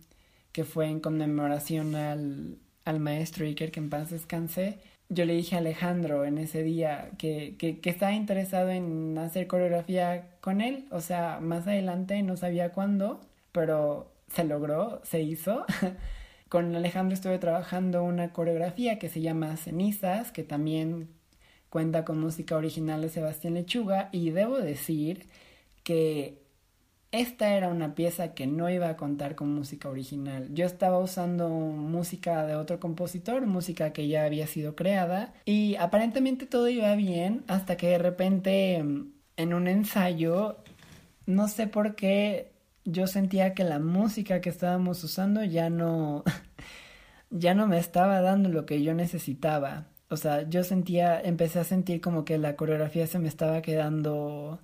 que 0.52 0.64
fue 0.64 0.86
en 0.86 1.00
conmemoración 1.00 1.96
al, 1.96 2.56
al 2.86 2.98
maestro 2.98 3.44
Iker, 3.44 3.70
que 3.70 3.80
en 3.80 3.90
paz 3.90 4.08
descanse, 4.08 4.78
yo 5.08 5.24
le 5.24 5.34
dije 5.34 5.54
a 5.54 5.58
Alejandro 5.58 6.24
en 6.24 6.38
ese 6.38 6.62
día 6.62 7.10
que, 7.18 7.56
que, 7.58 7.78
estaba 7.88 8.12
interesado 8.12 8.70
en 8.70 9.16
hacer 9.18 9.46
coreografía 9.46 10.30
con 10.40 10.60
él. 10.60 10.86
O 10.90 11.00
sea, 11.00 11.38
más 11.40 11.66
adelante 11.66 12.22
no 12.22 12.36
sabía 12.36 12.72
cuándo, 12.72 13.20
pero 13.52 14.12
se 14.32 14.44
logró, 14.44 15.00
se 15.04 15.22
hizo. 15.22 15.64
con 16.48 16.74
Alejandro 16.74 17.14
estuve 17.14 17.38
trabajando 17.38 18.02
una 18.04 18.32
coreografía 18.32 18.98
que 18.98 19.08
se 19.08 19.20
llama 19.20 19.56
Cenizas, 19.56 20.32
que 20.32 20.42
también 20.42 21.08
cuenta 21.70 22.04
con 22.04 22.20
música 22.20 22.56
original 22.56 23.02
de 23.02 23.08
Sebastián 23.08 23.54
Lechuga. 23.54 24.08
Y 24.12 24.30
debo 24.30 24.58
decir 24.58 25.26
que 25.84 26.45
esta 27.20 27.54
era 27.54 27.68
una 27.68 27.94
pieza 27.94 28.34
que 28.34 28.46
no 28.46 28.70
iba 28.70 28.88
a 28.88 28.96
contar 28.96 29.34
con 29.34 29.54
música 29.54 29.88
original. 29.88 30.48
Yo 30.52 30.66
estaba 30.66 30.98
usando 30.98 31.48
música 31.48 32.46
de 32.46 32.56
otro 32.56 32.80
compositor, 32.80 33.46
música 33.46 33.92
que 33.92 34.08
ya 34.08 34.24
había 34.24 34.46
sido 34.46 34.74
creada, 34.76 35.34
y 35.44 35.76
aparentemente 35.76 36.46
todo 36.46 36.68
iba 36.68 36.94
bien 36.94 37.44
hasta 37.48 37.76
que 37.76 37.88
de 37.88 37.98
repente 37.98 38.76
en 38.76 39.54
un 39.54 39.68
ensayo, 39.68 40.58
no 41.26 41.48
sé 41.48 41.66
por 41.66 41.94
qué, 41.96 42.52
yo 42.84 43.06
sentía 43.06 43.54
que 43.54 43.64
la 43.64 43.78
música 43.78 44.40
que 44.40 44.50
estábamos 44.50 45.02
usando 45.04 45.44
ya 45.44 45.70
no, 45.70 46.24
ya 47.30 47.54
no 47.54 47.66
me 47.66 47.78
estaba 47.78 48.20
dando 48.20 48.48
lo 48.48 48.66
que 48.66 48.82
yo 48.82 48.94
necesitaba. 48.94 49.88
O 50.08 50.16
sea, 50.16 50.48
yo 50.48 50.62
sentía, 50.64 51.20
empecé 51.20 51.58
a 51.60 51.64
sentir 51.64 52.00
como 52.00 52.24
que 52.24 52.38
la 52.38 52.56
coreografía 52.56 53.06
se 53.06 53.18
me 53.18 53.28
estaba 53.28 53.60
quedando 53.62 54.60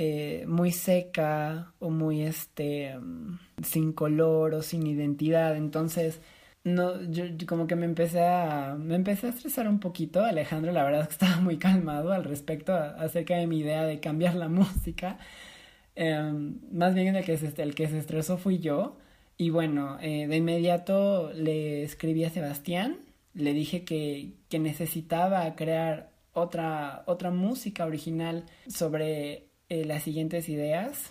eh, 0.00 0.44
muy 0.46 0.70
seca 0.70 1.72
o 1.80 1.90
muy 1.90 2.22
este 2.22 2.96
mm, 2.96 3.38
sin 3.64 3.92
color 3.92 4.54
o 4.54 4.62
sin 4.62 4.86
identidad. 4.86 5.56
Entonces 5.56 6.20
no 6.62 7.02
yo, 7.10 7.24
como 7.48 7.66
que 7.66 7.74
me 7.76 7.86
empecé 7.86 8.24
a 8.24 8.76
me 8.78 8.94
empecé 8.94 9.26
a 9.26 9.30
estresar 9.30 9.68
un 9.68 9.80
poquito 9.80 10.24
Alejandro 10.24 10.72
la 10.72 10.84
verdad 10.84 11.02
es 11.02 11.08
que 11.08 11.12
estaba 11.14 11.40
muy 11.40 11.58
calmado 11.58 12.12
al 12.12 12.24
respecto 12.24 12.74
acerca 12.74 13.36
de 13.36 13.48
mi 13.48 13.58
idea 13.60 13.84
de 13.84 14.00
cambiar 14.00 14.36
la 14.36 14.48
música. 14.60 15.18
Em, 15.96 16.60
más 16.72 16.94
bien 16.94 17.16
el 17.16 17.24
que 17.24 17.36
se, 17.36 17.52
el 17.62 17.74
que 17.74 17.88
se 17.88 17.98
estresó 17.98 18.38
fui 18.38 18.58
yo. 18.60 18.98
Y 19.36 19.50
bueno 19.50 19.98
eh, 20.00 20.26
de 20.28 20.36
inmediato 20.36 21.32
le 21.34 21.82
escribí 21.84 22.24
a 22.24 22.30
Sebastián 22.30 22.98
le 23.34 23.52
dije 23.52 23.84
que, 23.84 24.32
que 24.48 24.58
necesitaba 24.58 25.54
crear 25.56 26.10
otra, 26.32 27.04
otra 27.06 27.30
música 27.30 27.86
original 27.86 28.44
sobre 28.68 29.47
eh, 29.68 29.84
las 29.84 30.02
siguientes 30.02 30.48
ideas. 30.48 31.10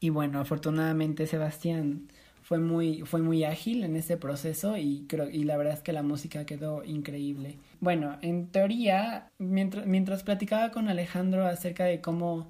Y 0.00 0.10
bueno, 0.10 0.40
afortunadamente 0.40 1.26
Sebastián 1.26 2.08
fue 2.42 2.58
muy, 2.58 3.02
fue 3.02 3.22
muy 3.22 3.44
ágil 3.44 3.84
en 3.84 3.96
ese 3.96 4.16
proceso 4.16 4.76
y, 4.76 5.06
creo, 5.08 5.30
y 5.30 5.44
la 5.44 5.56
verdad 5.56 5.74
es 5.74 5.80
que 5.80 5.92
la 5.92 6.02
música 6.02 6.44
quedó 6.44 6.84
increíble. 6.84 7.56
Bueno, 7.80 8.18
en 8.20 8.48
teoría, 8.48 9.30
mientras, 9.38 9.86
mientras 9.86 10.22
platicaba 10.22 10.70
con 10.70 10.88
Alejandro 10.88 11.46
acerca 11.46 11.84
de 11.84 12.00
cómo, 12.00 12.48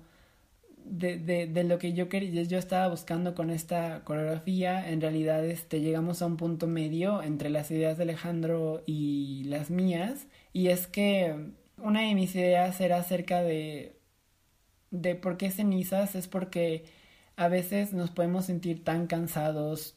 de, 0.85 1.19
de, 1.19 1.65
lo 1.65 1.79
que 1.79 1.93
yo 1.93 2.09
quería, 2.09 2.43
yo 2.43 2.59
estaba 2.59 2.89
buscando 2.89 3.35
con 3.35 3.51
esta 3.51 4.03
coreografía, 4.03 4.91
en 4.91 5.01
realidad 5.01 5.45
este, 5.45 5.81
llegamos 5.81 6.23
a 6.23 6.27
un 6.27 6.37
punto 6.37 6.67
medio 6.67 7.23
entre 7.23 7.51
las 7.51 7.71
ideas 7.71 7.99
de 7.99 8.05
Alejandro 8.05 8.83
y 8.87 9.45
las 9.45 9.71
mías, 9.71 10.27
y 10.53 10.69
es 10.69 10.87
que 10.87 11.37
una 11.77 12.01
de 12.01 12.15
mis 12.15 12.35
ideas 12.35 12.81
era 12.81 12.97
acerca 12.97 13.43
de 13.43 13.95
de 14.93 15.17
por 15.17 15.37
qué 15.37 15.51
cenizas 15.51 16.15
es 16.15 16.29
porque 16.29 16.85
a 17.37 17.49
veces 17.49 17.93
nos 17.93 18.11
podemos 18.11 18.45
sentir 18.47 18.85
tan 18.85 19.09
cansados 19.09 19.97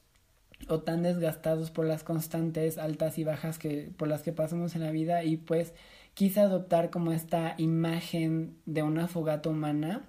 o 0.67 0.79
tan 0.81 1.03
desgastados 1.03 1.69
por 1.69 1.85
las 1.85 2.03
constantes 2.03 2.77
altas 2.77 3.19
y 3.19 3.23
bajas 3.23 3.59
que 3.59 3.91
por 3.97 4.07
las 4.07 4.23
que 4.23 4.31
pasamos 4.31 4.75
en 4.75 4.83
la 4.83 4.91
vida 4.91 5.23
y 5.23 5.37
pues 5.37 5.73
quise 6.15 6.39
adoptar 6.39 6.89
como 6.89 7.11
esta 7.11 7.55
imagen 7.57 8.57
de 8.65 8.81
una 8.81 9.07
fogata 9.07 9.49
humana 9.49 10.01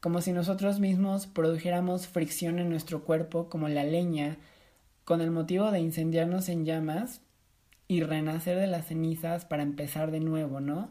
como 0.00 0.22
si 0.22 0.32
nosotros 0.32 0.80
mismos 0.80 1.26
produjéramos 1.26 2.06
fricción 2.06 2.58
en 2.58 2.70
nuestro 2.70 3.04
cuerpo 3.04 3.48
como 3.50 3.68
la 3.68 3.84
leña 3.84 4.38
con 5.04 5.20
el 5.20 5.32
motivo 5.32 5.72
de 5.72 5.80
incendiarnos 5.80 6.48
en 6.48 6.64
llamas 6.64 7.20
y 7.88 8.02
renacer 8.02 8.58
de 8.58 8.68
las 8.68 8.86
cenizas 8.86 9.44
para 9.44 9.64
empezar 9.64 10.12
de 10.12 10.20
nuevo, 10.20 10.60
¿no? 10.60 10.90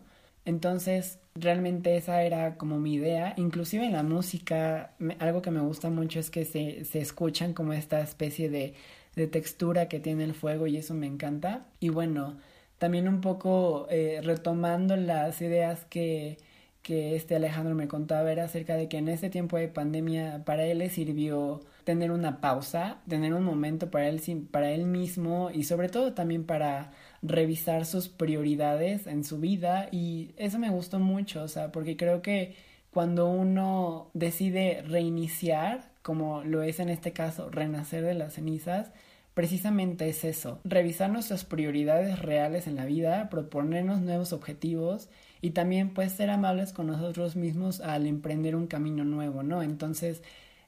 Entonces, 0.49 1.19
realmente 1.35 1.95
esa 1.95 2.23
era 2.23 2.57
como 2.57 2.79
mi 2.79 2.95
idea. 2.95 3.35
Inclusive 3.37 3.85
en 3.85 3.93
la 3.93 4.01
música, 4.01 4.95
algo 5.19 5.43
que 5.43 5.51
me 5.51 5.59
gusta 5.61 5.91
mucho 5.91 6.19
es 6.19 6.31
que 6.31 6.43
se, 6.43 6.85
se 6.85 6.99
escuchan 6.99 7.53
como 7.53 7.71
esta 7.73 8.01
especie 8.01 8.49
de, 8.49 8.73
de, 9.15 9.27
textura 9.27 9.87
que 9.87 9.99
tiene 9.99 10.23
el 10.23 10.33
fuego 10.33 10.65
y 10.65 10.77
eso 10.77 10.95
me 10.95 11.05
encanta. 11.05 11.67
Y 11.79 11.89
bueno, 11.89 12.39
también 12.79 13.07
un 13.07 13.21
poco 13.21 13.85
eh, 13.91 14.21
retomando 14.23 14.95
las 14.95 15.39
ideas 15.41 15.85
que, 15.85 16.37
que 16.81 17.15
este 17.15 17.35
Alejandro 17.35 17.75
me 17.75 17.87
contaba 17.87 18.31
era 18.31 18.45
acerca 18.45 18.75
de 18.75 18.89
que 18.89 18.97
en 18.97 19.07
ese 19.09 19.29
tiempo 19.29 19.57
de 19.57 19.67
pandemia 19.67 20.43
para 20.45 20.65
él 20.65 20.79
le 20.79 20.89
sirvió 20.89 21.61
tener 21.83 22.09
una 22.11 22.41
pausa, 22.41 23.01
tener 23.07 23.35
un 23.35 23.43
momento 23.43 23.91
para 23.91 24.09
él, 24.09 24.19
para 24.49 24.71
él 24.71 24.85
mismo 24.85 25.51
y 25.53 25.63
sobre 25.63 25.89
todo 25.89 26.13
también 26.13 26.43
para 26.45 26.91
revisar 27.21 27.85
sus 27.85 28.07
prioridades 28.07 29.07
en 29.07 29.23
su 29.23 29.39
vida 29.39 29.89
y 29.91 30.31
eso 30.37 30.59
me 30.59 30.69
gustó 30.69 30.99
mucho, 30.99 31.43
o 31.43 31.47
sea, 31.47 31.71
porque 31.71 31.97
creo 31.97 32.21
que 32.21 32.55
cuando 32.91 33.27
uno 33.29 34.09
decide 34.13 34.83
reiniciar, 34.87 35.91
como 36.01 36.43
lo 36.43 36.63
es 36.63 36.79
en 36.79 36.89
este 36.89 37.13
caso, 37.13 37.49
renacer 37.49 38.03
de 38.03 38.15
las 38.15 38.33
cenizas, 38.33 38.91
precisamente 39.33 40.09
es 40.09 40.23
eso, 40.23 40.59
revisar 40.63 41.09
nuestras 41.09 41.45
prioridades 41.45 42.19
reales 42.19 42.67
en 42.67 42.75
la 42.75 42.85
vida, 42.85 43.29
proponernos 43.29 44.01
nuevos 44.01 44.33
objetivos 44.33 45.09
y 45.41 45.51
también 45.51 45.93
pues 45.93 46.13
ser 46.13 46.29
amables 46.29 46.73
con 46.73 46.87
nosotros 46.87 47.35
mismos 47.35 47.79
al 47.79 48.07
emprender 48.07 48.55
un 48.55 48.67
camino 48.67 49.03
nuevo, 49.03 49.43
¿no? 49.43 49.61
Entonces, 49.61 50.23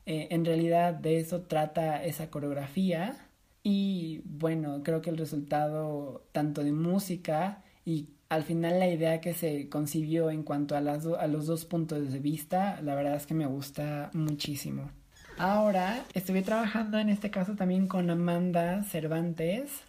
eh, 0.05 0.27
en 0.31 0.45
realidad 0.45 0.93
de 0.93 1.19
eso 1.19 1.41
trata 1.41 2.03
esa 2.03 2.29
coreografía 2.29 3.27
y 3.63 4.21
bueno, 4.25 4.81
creo 4.83 5.01
que 5.01 5.09
el 5.09 5.17
resultado 5.17 6.25
tanto 6.31 6.63
de 6.63 6.71
música 6.71 7.63
y 7.85 8.09
al 8.29 8.43
final 8.43 8.79
la 8.79 8.87
idea 8.87 9.21
que 9.21 9.33
se 9.33 9.69
concibió 9.69 10.31
en 10.31 10.43
cuanto 10.43 10.75
a, 10.75 10.81
las 10.81 11.05
a 11.05 11.27
los 11.27 11.45
dos 11.45 11.65
puntos 11.65 12.11
de 12.11 12.19
vista, 12.19 12.81
la 12.81 12.95
verdad 12.95 13.15
es 13.15 13.27
que 13.27 13.33
me 13.33 13.45
gusta 13.45 14.09
muchísimo. 14.13 14.89
Ahora 15.37 16.05
estuve 16.13 16.41
trabajando 16.41 16.97
en 16.97 17.09
este 17.09 17.29
caso 17.29 17.55
también 17.55 17.87
con 17.87 18.09
Amanda 18.09 18.83
Cervantes. 18.83 19.81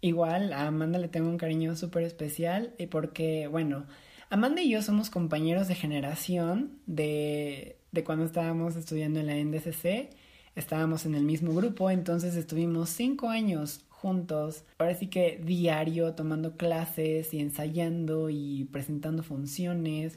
Igual 0.00 0.52
a 0.52 0.66
Amanda 0.66 0.98
le 0.98 1.08
tengo 1.08 1.28
un 1.28 1.38
cariño 1.38 1.76
súper 1.76 2.04
especial 2.04 2.74
y 2.78 2.86
porque, 2.86 3.46
bueno, 3.46 3.86
Amanda 4.30 4.62
y 4.62 4.70
yo 4.70 4.82
somos 4.82 5.10
compañeros 5.10 5.68
de 5.68 5.74
generación 5.74 6.78
de, 6.86 7.78
de 7.92 8.04
cuando 8.04 8.24
estábamos 8.24 8.76
estudiando 8.76 9.20
en 9.20 9.26
la 9.26 9.34
NDCC 9.34 10.10
estábamos 10.54 11.06
en 11.06 11.14
el 11.14 11.24
mismo 11.24 11.54
grupo, 11.54 11.90
entonces 11.90 12.36
estuvimos 12.36 12.90
cinco 12.90 13.28
años 13.28 13.84
juntos, 13.88 14.64
ahora 14.78 14.94
sí 14.94 15.08
que 15.08 15.40
diario 15.44 16.14
tomando 16.14 16.56
clases 16.56 17.34
y 17.34 17.40
ensayando 17.40 18.30
y 18.30 18.64
presentando 18.72 19.22
funciones. 19.22 20.14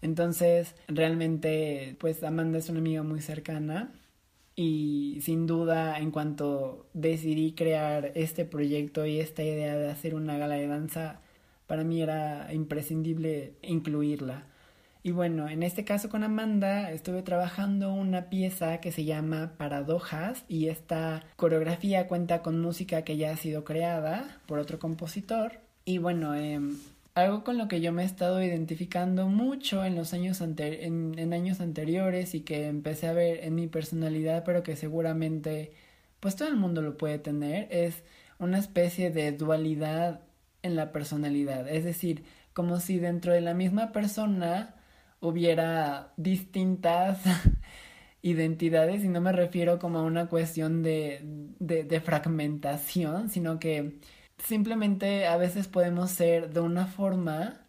Entonces, 0.00 0.74
realmente, 0.88 1.96
pues 2.00 2.22
Amanda 2.22 2.58
es 2.58 2.68
una 2.70 2.78
amiga 2.80 3.02
muy 3.02 3.20
cercana 3.20 3.92
y 4.56 5.20
sin 5.22 5.46
duda 5.46 5.98
en 5.98 6.10
cuanto 6.10 6.88
decidí 6.94 7.52
crear 7.52 8.12
este 8.14 8.44
proyecto 8.44 9.06
y 9.06 9.20
esta 9.20 9.42
idea 9.42 9.76
de 9.76 9.90
hacer 9.90 10.14
una 10.14 10.38
gala 10.38 10.56
de 10.56 10.66
danza, 10.66 11.20
para 11.66 11.84
mí 11.84 12.02
era 12.02 12.52
imprescindible 12.52 13.54
incluirla. 13.62 14.46
Y 15.02 15.12
bueno, 15.12 15.48
en 15.48 15.62
este 15.62 15.84
caso 15.84 16.08
con 16.08 16.24
Amanda 16.24 16.90
estuve 16.90 17.22
trabajando 17.22 17.92
una 17.92 18.28
pieza 18.28 18.80
que 18.80 18.92
se 18.92 19.04
llama 19.04 19.52
Paradojas 19.56 20.44
y 20.48 20.68
esta 20.68 21.24
coreografía 21.36 22.08
cuenta 22.08 22.42
con 22.42 22.60
música 22.60 23.02
que 23.02 23.16
ya 23.16 23.32
ha 23.32 23.36
sido 23.36 23.64
creada 23.64 24.40
por 24.46 24.58
otro 24.58 24.78
compositor. 24.78 25.60
Y 25.84 25.98
bueno, 25.98 26.34
eh, 26.34 26.60
algo 27.14 27.44
con 27.44 27.58
lo 27.58 27.68
que 27.68 27.80
yo 27.80 27.92
me 27.92 28.02
he 28.02 28.06
estado 28.06 28.42
identificando 28.42 29.26
mucho 29.26 29.84
en 29.84 29.94
los 29.96 30.12
años, 30.14 30.40
en, 30.40 31.32
años 31.32 31.60
anteriores 31.60 32.34
y 32.34 32.40
que 32.40 32.66
empecé 32.66 33.08
a 33.08 33.12
ver 33.12 33.44
en 33.44 33.54
mi 33.54 33.66
personalidad, 33.66 34.44
pero 34.44 34.62
que 34.62 34.76
seguramente 34.76 35.72
pues 36.20 36.36
todo 36.36 36.48
el 36.48 36.56
mundo 36.56 36.82
lo 36.82 36.96
puede 36.96 37.18
tener, 37.18 37.68
es 37.70 38.02
una 38.38 38.58
especie 38.58 39.10
de 39.10 39.32
dualidad 39.32 40.20
en 40.62 40.76
la 40.76 40.92
personalidad. 40.92 41.68
Es 41.68 41.84
decir, 41.84 42.24
como 42.52 42.80
si 42.80 42.98
dentro 42.98 43.32
de 43.32 43.40
la 43.40 43.54
misma 43.54 43.92
persona 43.92 44.74
hubiera 45.20 46.12
distintas 46.16 47.20
identidades 48.22 49.04
y 49.04 49.08
no 49.08 49.20
me 49.20 49.32
refiero 49.32 49.78
como 49.78 49.98
a 49.98 50.02
una 50.02 50.28
cuestión 50.28 50.82
de, 50.82 51.20
de 51.60 52.00
fragmentación, 52.00 53.30
sino 53.30 53.58
que 53.58 53.98
simplemente 54.38 55.26
a 55.26 55.36
veces 55.36 55.68
podemos 55.68 56.10
ser 56.10 56.52
de 56.52 56.60
una 56.60 56.86
forma 56.86 57.66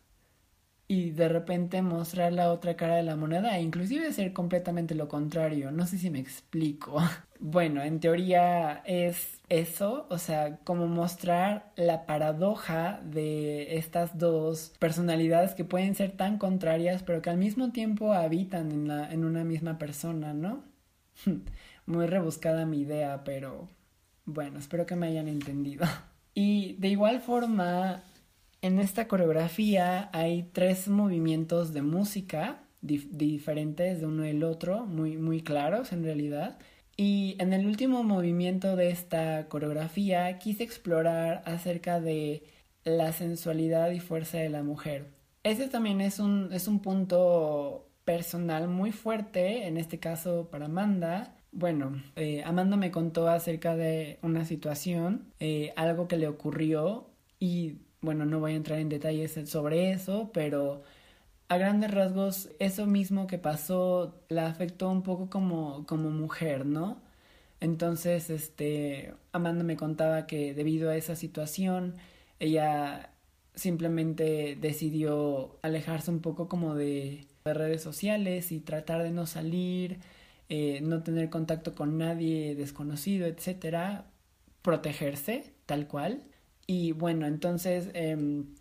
y 0.88 1.12
de 1.12 1.30
repente 1.30 1.82
mostrar 1.82 2.34
la 2.34 2.52
otra 2.52 2.76
cara 2.76 2.96
de 2.98 3.04
la 3.04 3.16
moneda 3.16 3.58
e 3.58 3.62
inclusive 3.62 4.12
ser 4.14 4.34
completamente 4.34 4.96
lo 4.96 5.08
contrario. 5.08 5.72
No 5.72 5.86
sé 5.88 5.98
si 5.98 6.10
me 6.10 6.20
explico. 6.20 7.00
Bueno, 7.42 7.82
en 7.82 8.02
teoría 8.02 8.84
es 8.86 9.40
eso, 9.48 10.08
o 10.10 10.18
sea, 10.18 10.58
como 10.66 10.88
mostrar 10.88 11.72
la 11.78 12.06
paradoja 12.06 13.00
de 13.04 13.78
estas 13.78 14.18
dos 14.18 14.74
personalidades 14.78 15.56
que 15.56 15.64
pueden 15.64 15.96
ser 15.96 16.12
tan 16.12 16.38
contrarias 16.38 17.02
pero 17.02 17.22
que 17.22 17.30
al 17.30 17.38
mismo 17.38 17.72
tiempo 17.72 18.12
habitan 18.14 18.72
en, 18.74 18.88
la, 18.90 19.10
en 19.12 19.24
una 19.24 19.46
misma 19.46 19.78
persona, 19.78 20.34
¿no? 20.34 20.64
Muy 21.86 22.08
rebuscada 22.08 22.66
mi 22.66 22.82
idea, 22.82 23.24
pero 23.24 23.70
bueno, 24.26 24.60
espero 24.60 24.86
que 24.86 24.96
me 24.96 25.08
hayan 25.08 25.28
entendido. 25.28 25.86
Y 26.36 26.76
de 26.76 26.88
igual 26.90 27.20
forma, 27.22 28.04
en 28.62 28.80
esta 28.80 29.08
coreografía 29.10 30.10
hay 30.14 30.44
tres 30.54 30.88
movimientos 30.88 31.74
de 31.74 31.82
música 31.82 32.64
diferentes 32.82 34.00
de 34.00 34.06
uno 34.06 34.24
del 34.24 34.44
otro, 34.44 34.86
muy, 34.86 35.18
muy 35.18 35.42
claros 35.42 35.92
en 35.92 36.04
realidad. 36.04 36.58
Y 37.00 37.38
en 37.40 37.54
el 37.54 37.66
último 37.66 38.04
movimiento 38.04 38.76
de 38.76 38.90
esta 38.90 39.48
coreografía 39.48 40.38
quise 40.38 40.66
explorar 40.66 41.42
acerca 41.46 42.02
de 42.02 42.44
la 42.84 43.14
sensualidad 43.14 43.92
y 43.92 44.02
fuerza 44.02 44.40
de 44.40 44.50
la 44.50 44.64
mujer. 44.64 45.06
Ese 45.44 45.70
también 45.70 46.02
es 46.02 46.20
un, 46.20 46.50
es 46.52 46.68
un 46.68 46.82
punto 46.82 47.88
personal 48.04 48.68
muy 48.68 48.92
fuerte, 48.92 49.66
en 49.66 49.78
este 49.78 50.00
caso 50.00 50.50
para 50.52 50.66
Amanda, 50.66 51.38
bueno, 51.54 52.04
eh, 52.18 52.44
Amanda 52.44 52.76
me 52.76 52.92
contó 52.92 53.30
acerca 53.30 53.78
de 53.78 54.20
una 54.22 54.44
situación, 54.44 55.32
eh, 55.40 55.72
algo 55.78 56.10
que 56.10 56.18
le 56.18 56.28
ocurrió 56.28 57.08
y 57.40 57.78
bueno, 58.02 58.26
no 58.26 58.42
voy 58.42 58.52
a 58.52 58.56
entrar 58.56 58.80
en 58.80 58.90
detalles 58.90 59.40
sobre 59.50 59.92
eso, 59.92 60.32
pero 60.34 60.84
a 61.50 61.58
grandes 61.58 61.92
rasgos 61.92 62.50
eso 62.60 62.86
mismo 62.88 63.28
que 63.28 63.38
pasó 63.40 64.24
la 64.30 64.48
afectó 64.48 64.90
un 64.90 65.04
poco 65.04 65.30
como, 65.30 65.86
como 65.88 66.10
mujer, 66.12 66.66
¿no? 66.66 67.02
Entonces, 67.60 68.30
este, 68.30 69.14
Amanda 69.34 69.64
me 69.64 69.76
contaba 69.78 70.28
que 70.28 70.54
debido 70.54 70.90
a 70.92 70.96
esa 70.98 71.16
situación, 71.16 71.96
ella 72.40 73.12
simplemente 73.56 74.58
decidió 74.62 75.60
alejarse 75.64 76.12
un 76.12 76.22
poco 76.22 76.48
como 76.50 76.76
de 76.76 77.28
redes 77.46 77.82
sociales 77.82 78.52
y 78.52 78.60
tratar 78.60 79.04
de 79.04 79.12
no 79.12 79.26
salir, 79.26 80.00
eh, 80.50 80.82
no 80.82 81.04
tener 81.04 81.30
contacto 81.30 81.76
con 81.76 81.98
nadie 81.98 82.56
desconocido, 82.56 83.28
etcétera, 83.28 84.06
protegerse 84.62 85.54
tal 85.66 85.88
cual. 85.88 86.24
Y 86.68 86.92
bueno, 86.94 87.26
entonces, 87.28 87.90
em, 87.94 88.56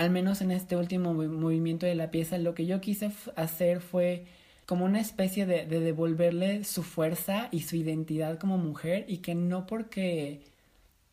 al 0.00 0.08
menos 0.08 0.40
en 0.40 0.50
este 0.50 0.76
último 0.76 1.12
movimiento 1.12 1.84
de 1.84 1.94
la 1.94 2.10
pieza, 2.10 2.38
lo 2.38 2.54
que 2.54 2.64
yo 2.64 2.80
quise 2.80 3.12
hacer 3.36 3.82
fue 3.82 4.24
como 4.64 4.86
una 4.86 4.98
especie 4.98 5.44
de, 5.44 5.66
de 5.66 5.78
devolverle 5.78 6.64
su 6.64 6.82
fuerza 6.82 7.48
y 7.50 7.60
su 7.60 7.76
identidad 7.76 8.38
como 8.38 8.56
mujer 8.56 9.04
y 9.08 9.18
que 9.18 9.34
no 9.34 9.66
porque 9.66 10.40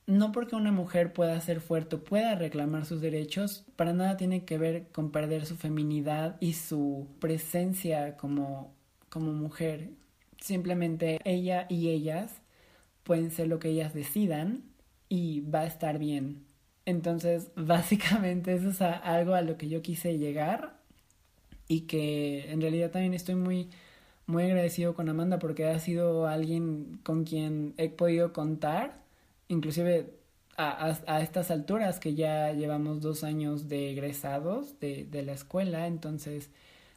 no 0.06 0.32
porque 0.32 0.56
una 0.56 0.72
mujer 0.72 1.12
pueda 1.12 1.40
ser 1.42 1.60
fuerte 1.60 1.98
o 1.98 2.04
pueda 2.06 2.36
reclamar 2.36 2.86
sus 2.86 3.02
derechos, 3.02 3.66
para 3.76 3.92
nada 3.92 4.16
tiene 4.16 4.46
que 4.46 4.58
ver 4.58 4.88
con 4.94 5.12
perder 5.12 5.46
su 5.46 5.58
feminidad 5.58 6.38
y 6.40 6.54
su 6.54 7.10
presencia 7.20 8.16
como, 8.16 8.74
como 9.10 9.34
mujer. 9.34 9.90
Simplemente 10.40 11.20
ella 11.26 11.66
y 11.70 11.90
ellas 11.90 12.42
pueden 13.04 13.32
ser 13.32 13.50
lo 13.50 13.60
que 13.60 13.68
ellas 13.70 13.94
decidan 13.94 14.64
y 15.10 15.42
va 15.42 15.62
a 15.62 15.68
estar 15.68 16.00
bien. 16.00 16.47
Entonces, 16.88 17.52
básicamente 17.56 18.56
eso 18.56 18.70
es 18.70 18.82
algo 18.82 19.36
a 19.36 19.42
lo 19.42 19.58
que 19.58 19.70
yo 19.70 19.82
quise 19.84 20.18
llegar 20.18 20.78
y 21.68 21.82
que 21.82 22.50
en 22.52 22.62
realidad 22.62 22.92
también 22.92 23.14
estoy 23.14 23.36
muy 23.36 23.70
muy 24.28 24.44
agradecido 24.44 24.94
con 24.96 25.10
Amanda 25.10 25.40
porque 25.40 25.66
ha 25.68 25.80
sido 25.80 26.28
alguien 26.28 27.00
con 27.04 27.24
quien 27.24 27.74
he 27.78 27.90
podido 27.90 28.34
contar, 28.34 29.02
inclusive 29.48 30.14
a, 30.58 30.98
a, 31.08 31.22
estas 31.22 31.52
alturas 31.52 32.00
que 32.00 32.14
ya 32.16 32.52
llevamos 32.54 33.02
dos 33.02 33.24
años 33.24 33.70
de 33.70 33.92
egresados 33.92 34.80
de, 34.82 35.06
de 35.06 35.24
la 35.24 35.34
escuela, 35.34 35.88
entonces 35.88 36.50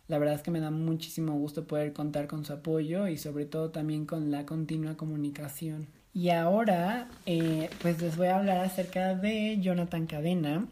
la 0.09 0.19
verdad 0.19 0.37
es 0.37 0.43
que 0.43 0.51
me 0.51 0.61
da 0.61 0.71
muchísimo 0.73 1.35
gusto 1.35 1.67
poder 1.67 1.93
contar 1.93 2.27
con 2.27 2.45
su 2.45 2.53
apoyo 2.53 3.07
y 3.09 3.17
sobre 3.19 3.47
todo 3.47 3.71
también 3.71 4.07
con 4.07 4.31
la 4.33 4.47
continua 4.47 4.97
comunicación. 4.97 5.89
Y 6.13 6.31
ahora, 6.31 7.09
eh, 7.27 7.71
pues 7.81 8.01
les 8.03 8.17
voy 8.17 8.27
a 8.27 8.39
hablar 8.39 8.59
acerca 8.59 9.15
de 9.15 9.59
Jonathan 9.61 10.07
Cadena. 10.07 10.67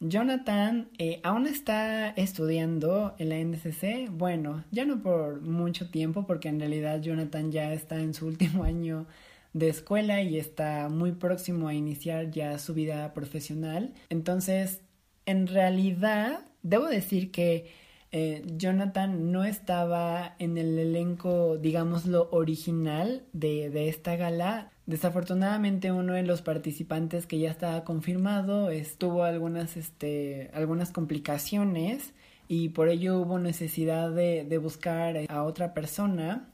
Jonathan 0.00 0.88
eh, 0.98 1.20
aún 1.22 1.46
está 1.46 2.10
estudiando 2.10 3.14
en 3.18 3.28
la 3.30 3.38
NCC. 3.38 4.10
Bueno, 4.10 4.64
ya 4.70 4.84
no 4.84 5.00
por 5.02 5.40
mucho 5.40 5.90
tiempo, 5.90 6.26
porque 6.26 6.48
en 6.48 6.60
realidad 6.60 7.00
Jonathan 7.00 7.52
ya 7.52 7.72
está 7.72 7.98
en 8.00 8.12
su 8.12 8.26
último 8.26 8.64
año 8.64 9.06
de 9.54 9.68
escuela 9.68 10.22
y 10.22 10.38
está 10.38 10.88
muy 10.88 11.12
próximo 11.12 11.68
a 11.68 11.74
iniciar 11.74 12.30
ya 12.30 12.58
su 12.58 12.74
vida 12.74 13.14
profesional. 13.14 13.94
Entonces, 14.10 14.82
en 15.24 15.46
realidad, 15.46 16.40
debo 16.62 16.86
decir 16.88 17.30
que 17.30 17.70
eh, 18.12 18.42
Jonathan 18.56 19.32
no 19.32 19.44
estaba 19.44 20.36
en 20.38 20.58
el 20.58 20.78
elenco, 20.78 21.56
digámoslo, 21.56 22.28
original 22.30 23.24
de, 23.32 23.70
de, 23.70 23.88
esta 23.88 24.16
gala. 24.16 24.70
Desafortunadamente 24.84 25.92
uno 25.92 26.12
de 26.12 26.22
los 26.22 26.42
participantes 26.42 27.26
que 27.26 27.38
ya 27.38 27.50
estaba 27.50 27.84
confirmado 27.84 28.68
estuvo 28.68 29.24
algunas, 29.24 29.78
este, 29.78 30.50
algunas 30.52 30.90
complicaciones 30.90 32.12
y 32.48 32.68
por 32.70 32.88
ello 32.90 33.18
hubo 33.18 33.38
necesidad 33.38 34.10
de, 34.10 34.44
de 34.44 34.58
buscar 34.58 35.16
a 35.28 35.42
otra 35.44 35.72
persona. 35.72 36.52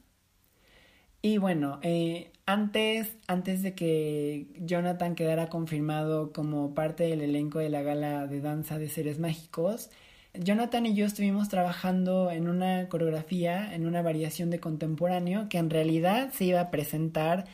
Y 1.23 1.39
bueno, 1.39 1.81
eh, 1.83 2.31
antes, 2.47 3.17
antes 3.27 3.63
de 3.63 3.75
que 3.75 4.47
Jonathan 4.61 5.17
quedara 5.17 5.49
confirmado 5.49 6.33
como 6.33 6.75
parte 6.75 7.05
del 7.05 7.23
elenco 7.23 7.59
de 7.59 7.69
la 7.69 7.83
gala 7.83 8.29
de 8.29 8.41
danza 8.41 8.79
de 8.79 8.89
seres 8.89 9.19
mágicos, 9.19 9.91
Jonathan 10.39 10.87
y 10.87 10.95
yo 10.95 11.07
estuvimos 11.07 11.49
trabajando 11.49 12.31
en 12.31 12.49
una 12.49 12.89
coreografía, 12.89 13.75
en 13.75 13.87
una 13.87 14.03
variación 14.03 14.51
de 14.51 14.61
contemporáneo, 14.61 15.49
que 15.49 15.59
en 15.59 15.71
realidad 15.71 16.33
se 16.33 16.45
iba 16.45 16.61
a 16.61 16.71
presentar 16.71 17.47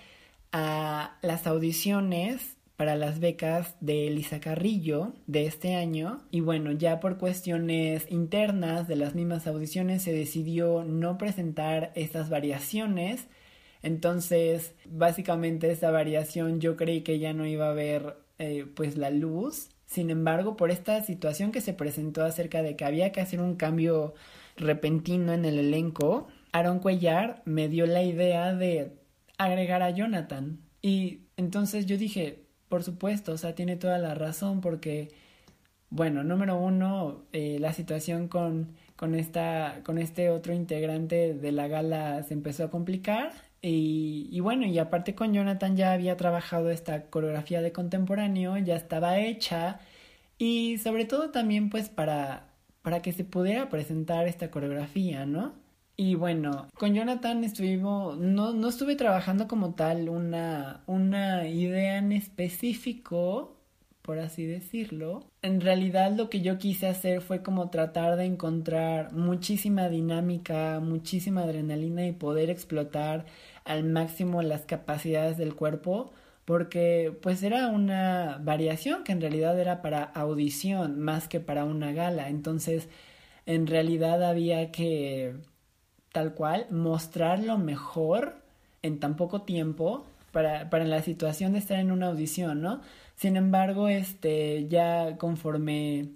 a 0.53 1.16
las 1.23 1.47
audiciones 1.47 2.57
para 2.77 2.97
las 2.97 3.20
becas 3.20 3.77
de 3.81 4.09
Elisa 4.09 4.40
Carrillo 4.40 5.12
de 5.27 5.47
este 5.47 5.75
año. 5.75 6.20
Y 6.31 6.40
bueno, 6.40 6.73
ya 6.73 7.01
por 7.01 7.18
cuestiones 7.18 8.07
internas 8.11 8.87
de 8.88 8.97
las 8.97 9.14
mismas 9.14 9.47
audiciones 9.47 10.03
se 10.03 10.12
decidió 10.12 10.85
no 10.85 11.16
presentar 11.16 11.92
estas 11.94 12.29
variaciones. 12.29 13.27
Entonces, 13.83 14.75
básicamente 14.87 15.70
esa 15.70 15.90
variación 15.90 16.61
yo 16.61 16.77
creí 16.77 17.03
que 17.03 17.18
ya 17.18 17.33
no 17.33 17.47
iba 17.47 17.68
a 17.70 17.75
ver 17.75 18.16
eh, 18.38 18.66
pues 18.75 18.97
la 18.97 19.11
luz 19.11 19.70
sin 19.94 20.11
embargo, 20.11 20.57
por 20.57 20.72
esta 20.72 21.00
situación 21.02 21.52
que 21.52 21.61
se 21.61 21.72
presentó 21.72 22.24
acerca 22.24 22.62
de 22.62 22.74
que 22.74 22.85
había 22.85 23.12
que 23.12 23.20
hacer 23.20 23.40
un 23.40 23.54
cambio 23.54 24.14
repentino 24.57 25.33
en 25.33 25.44
el 25.44 25.57
elenco, 25.57 26.26
Aaron 26.50 26.80
Cuellar 26.80 27.42
me 27.44 27.68
dio 27.68 27.87
la 27.87 28.02
idea 28.02 28.54
de 28.54 28.92
agregar 29.38 29.83
a 29.83 29.90
Jonathan. 29.90 30.59
Y 30.83 31.20
entonces 31.37 31.87
yo 31.87 31.96
dije, 31.96 32.42
por 32.68 32.83
supuesto, 32.83 33.33
o 33.33 33.38
sea, 33.38 33.54
tiene 33.54 33.76
toda 33.76 33.98
la 33.98 34.14
razón 34.16 34.61
porque, 34.61 35.12
bueno, 35.90 36.24
número 36.24 36.59
uno, 36.59 37.22
eh, 37.33 37.59
la 37.61 37.72
situación 37.72 38.26
con, 38.26 38.72
con, 38.96 39.14
esta, 39.14 39.80
con 39.85 39.98
este 39.98 40.28
otro 40.30 40.54
integrante 40.54 41.35
de 41.35 41.52
la 41.52 41.68
gala 41.68 42.24
se 42.24 42.35
empezó 42.35 42.64
a 42.64 42.70
complicar. 42.70 43.33
Y, 43.66 44.40
bueno, 44.40 44.66
y 44.66 44.79
aparte 44.79 45.14
con 45.14 45.33
Jonathan 45.33 45.74
ya 45.74 45.92
había 45.94 46.18
trabajado 46.18 46.70
esta 46.70 47.09
coreografía 47.09 47.62
de 47.62 47.72
contemporáneo, 47.72 48.59
ya 48.59 48.77
estaba 48.77 49.18
hecha. 49.18 49.81
Y 50.37 50.79
sobre 50.79 51.07
todo 51.07 51.31
también 51.31 51.70
pues 51.70 51.88
para, 51.88 52.48
para 52.83 53.00
que 53.00 53.12
se 53.12 53.24
pudiera 53.24 53.70
presentar 53.70 54.29
esta 54.29 54.50
coreografía, 54.50 55.24
¿no? 55.24 55.55
Y 55.96 56.14
bueno, 56.16 56.68
con 56.77 56.94
Jonathan 56.94 57.44
estuvimos, 57.44 58.18
no, 58.18 58.53
no 58.53 58.68
estuve 58.68 58.96
trabajando 58.96 59.48
como 59.48 59.74
tal 59.74 60.09
una, 60.11 60.83
una 60.87 61.46
idea 61.48 61.98
en 61.98 62.12
específico, 62.12 63.57
por 64.03 64.18
así 64.18 64.44
decirlo. 64.44 65.24
En 65.40 65.62
realidad 65.62 66.12
lo 66.14 66.29
que 66.29 66.42
yo 66.42 66.59
quise 66.59 66.88
hacer 66.88 67.22
fue 67.22 67.42
como 67.42 67.70
tratar 67.70 68.16
de 68.16 68.24
encontrar 68.24 69.12
muchísima 69.14 69.88
dinámica, 69.88 70.81
muchísima 70.81 71.44
adrenalina 71.44 72.07
y 72.07 72.12
poder 72.12 72.50
explotar 72.50 73.24
al 73.64 73.85
máximo 73.85 74.42
las 74.42 74.62
capacidades 74.62 75.37
del 75.38 75.55
cuerpo 75.55 76.12
porque 76.44 77.16
pues 77.22 77.42
era 77.42 77.68
una 77.68 78.38
variación 78.42 79.05
que 79.05 79.12
en 79.12 79.20
realidad 79.20 79.59
era 79.59 79.83
para 79.83 80.03
audición 80.05 81.00
más 81.00 81.29
que 81.29 81.40
para 81.40 81.64
una 81.64 81.92
gala. 81.92 82.29
Entonces, 82.29 82.88
en 83.46 83.66
realidad 83.66 84.22
había 84.22 84.70
que 84.70 85.35
tal 86.12 86.35
cual 86.35 86.66
mostrar 86.70 87.40
lo 87.40 87.59
mejor 87.59 88.37
en 88.83 89.00
tan 89.00 89.16
poco 89.16 89.42
tiempo 89.42 90.05
para, 90.33 90.70
para 90.70 90.85
la 90.85 91.03
situación 91.03 91.53
de 91.53 91.61
estar 91.61 91.79
en 91.79 91.90
una 91.90 92.09
audición, 92.09 92.61
¿no? 92.61 92.83
Sin 93.16 93.37
embargo, 93.37 93.88
este, 93.88 94.68
ya 94.68 95.16
conforme 95.18 96.11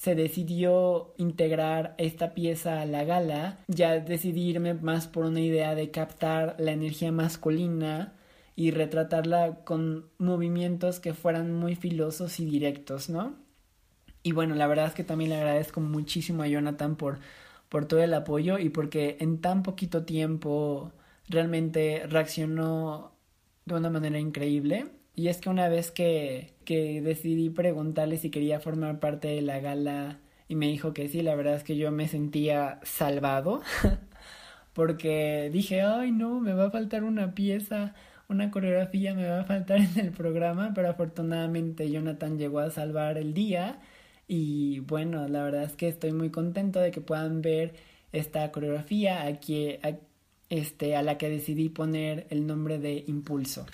se 0.00 0.14
decidió 0.14 1.12
integrar 1.18 1.94
esta 1.98 2.32
pieza 2.32 2.80
a 2.80 2.86
la 2.86 3.04
gala, 3.04 3.58
ya 3.68 4.00
decidí 4.00 4.48
irme 4.48 4.72
más 4.72 5.06
por 5.06 5.26
una 5.26 5.42
idea 5.42 5.74
de 5.74 5.90
captar 5.90 6.56
la 6.58 6.72
energía 6.72 7.12
masculina 7.12 8.14
y 8.56 8.70
retratarla 8.70 9.62
con 9.64 10.06
movimientos 10.16 11.00
que 11.00 11.12
fueran 11.12 11.52
muy 11.52 11.76
filosos 11.76 12.40
y 12.40 12.46
directos, 12.46 13.10
¿no? 13.10 13.34
Y 14.22 14.32
bueno, 14.32 14.54
la 14.54 14.66
verdad 14.68 14.86
es 14.86 14.94
que 14.94 15.04
también 15.04 15.28
le 15.30 15.36
agradezco 15.36 15.82
muchísimo 15.82 16.44
a 16.44 16.48
Jonathan 16.48 16.96
por, 16.96 17.18
por 17.68 17.84
todo 17.84 18.02
el 18.02 18.14
apoyo 18.14 18.58
y 18.58 18.70
porque 18.70 19.18
en 19.20 19.42
tan 19.42 19.62
poquito 19.62 20.06
tiempo 20.06 20.92
realmente 21.28 22.06
reaccionó 22.08 23.12
de 23.66 23.74
una 23.74 23.90
manera 23.90 24.18
increíble. 24.18 24.86
Y 25.20 25.28
es 25.28 25.36
que 25.36 25.50
una 25.50 25.68
vez 25.68 25.90
que, 25.90 26.54
que 26.64 27.02
decidí 27.02 27.50
preguntarle 27.50 28.16
si 28.16 28.30
quería 28.30 28.58
formar 28.58 29.00
parte 29.00 29.28
de 29.28 29.42
la 29.42 29.60
gala 29.60 30.18
y 30.48 30.54
me 30.54 30.68
dijo 30.68 30.94
que 30.94 31.08
sí, 31.10 31.20
la 31.20 31.34
verdad 31.34 31.56
es 31.56 31.62
que 31.62 31.76
yo 31.76 31.92
me 31.92 32.08
sentía 32.08 32.80
salvado 32.84 33.60
porque 34.72 35.50
dije, 35.52 35.82
ay 35.82 36.10
no, 36.10 36.40
me 36.40 36.54
va 36.54 36.68
a 36.68 36.70
faltar 36.70 37.04
una 37.04 37.34
pieza, 37.34 37.94
una 38.30 38.50
coreografía 38.50 39.14
me 39.14 39.28
va 39.28 39.40
a 39.40 39.44
faltar 39.44 39.80
en 39.80 39.98
el 39.98 40.10
programa, 40.10 40.72
pero 40.74 40.88
afortunadamente 40.88 41.90
Jonathan 41.90 42.38
llegó 42.38 42.60
a 42.60 42.70
salvar 42.70 43.18
el 43.18 43.34
día 43.34 43.78
y 44.26 44.80
bueno, 44.80 45.28
la 45.28 45.44
verdad 45.44 45.64
es 45.64 45.74
que 45.74 45.88
estoy 45.88 46.12
muy 46.12 46.30
contento 46.30 46.80
de 46.80 46.92
que 46.92 47.02
puedan 47.02 47.42
ver 47.42 47.74
esta 48.12 48.50
coreografía 48.52 49.26
aquí, 49.26 49.72
a, 49.82 49.98
este, 50.48 50.96
a 50.96 51.02
la 51.02 51.18
que 51.18 51.28
decidí 51.28 51.68
poner 51.68 52.26
el 52.30 52.46
nombre 52.46 52.78
de 52.78 53.04
Impulso. 53.06 53.66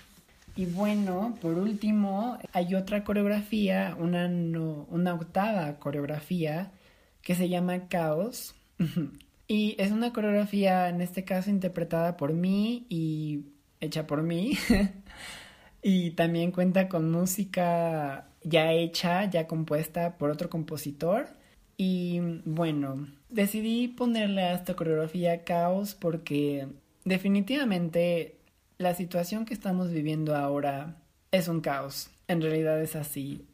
Y 0.57 0.65
bueno, 0.65 1.37
por 1.43 1.59
último, 1.59 2.39
hay 2.53 2.75
otra 2.75 3.05
coreografía, 3.05 3.95
una, 3.99 4.27
una 4.27 5.15
octava 5.15 5.79
coreografía 5.79 6.73
que 7.21 7.35
se 7.35 7.51
llama 7.51 7.89
Caos. 7.89 8.55
y 9.49 9.77
es 9.79 9.93
una 9.93 10.15
coreografía, 10.15 10.89
en 10.89 11.03
este 11.03 11.25
caso, 11.25 11.51
interpretada 11.51 12.17
por 12.17 12.33
mí 12.33 12.87
y 12.89 13.45
hecha 13.81 14.07
por 14.07 14.23
mí. 14.23 14.57
y 15.83 16.13
también 16.13 16.53
cuenta 16.53 16.89
con 16.89 17.11
música 17.11 18.29
ya 18.43 18.73
hecha, 18.73 19.29
ya 19.29 19.47
compuesta 19.47 20.17
por 20.17 20.31
otro 20.31 20.49
compositor. 20.49 21.29
Y 21.77 22.21
bueno, 22.47 23.07
decidí 23.29 23.89
ponerle 23.89 24.43
a 24.43 24.55
esta 24.55 24.75
coreografía 24.75 25.45
caos 25.45 25.95
porque 25.95 26.67
definitivamente 27.05 28.36
la 28.79 28.95
situación 28.95 29.45
que 29.45 29.55
estamos 29.55 29.91
viviendo 29.91 30.37
ahora 30.37 31.03
es 31.31 31.49
un 31.49 31.61
caos. 31.61 32.11
En 32.29 32.43
realidad 32.43 32.81
es 32.81 32.97
así. 32.97 33.47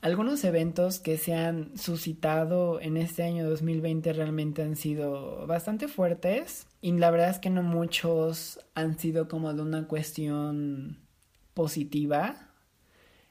Algunos 0.00 0.44
eventos 0.44 0.98
que 0.98 1.18
se 1.18 1.34
han 1.34 1.76
suscitado 1.76 2.80
en 2.80 2.96
este 2.96 3.22
año 3.22 3.48
2020 3.48 4.14
realmente 4.14 4.62
han 4.62 4.76
sido 4.76 5.46
bastante 5.46 5.88
fuertes 5.88 6.66
y 6.80 6.92
la 6.92 7.10
verdad 7.10 7.28
es 7.28 7.38
que 7.38 7.50
no 7.50 7.62
muchos 7.62 8.60
han 8.74 8.98
sido 8.98 9.28
como 9.28 9.52
de 9.52 9.60
una 9.60 9.86
cuestión 9.86 11.00
positiva. 11.52 12.48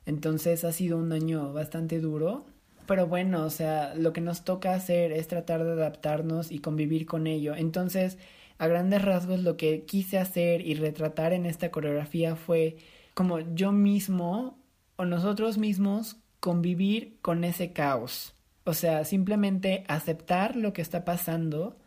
Entonces 0.05 0.63
ha 0.63 0.71
sido 0.71 0.97
un 0.97 1.12
año 1.12 1.53
bastante 1.53 1.99
duro. 1.99 2.45
Pero 2.89 3.06
bueno, 3.06 3.45
o 3.45 3.52
sea, 3.52 3.93
lo 3.93 4.13
que 4.13 4.19
nos 4.19 4.43
toca 4.43 4.73
hacer 4.73 5.12
es 5.12 5.28
tratar 5.28 5.63
de 5.63 5.73
adaptarnos 5.73 6.52
y 6.52 6.58
convivir 6.58 7.06
con 7.06 7.28
ello. 7.28 7.54
Entonces, 7.56 8.17
a 8.58 8.65
grandes 8.65 9.04
rasgos 9.04 9.41
lo 9.41 9.58
que 9.58 9.86
quise 9.86 10.17
hacer 10.17 10.62
y 10.65 10.73
retratar 10.73 11.34
en 11.34 11.45
esta 11.45 11.69
coreografía 11.69 12.36
fue 12.36 12.78
como 13.13 13.41
yo 13.54 13.71
mismo 13.71 14.58
o 14.95 15.06
nosotros 15.06 15.60
mismos 15.60 16.17
convivir 16.39 17.19
con 17.21 17.43
ese 17.43 17.73
caos. 17.73 18.34
O 18.63 18.73
sea, 18.73 19.06
simplemente 19.06 19.84
aceptar 19.88 20.56
lo 20.56 20.73
que 20.73 20.82
está 20.82 21.06
pasando 21.06 21.78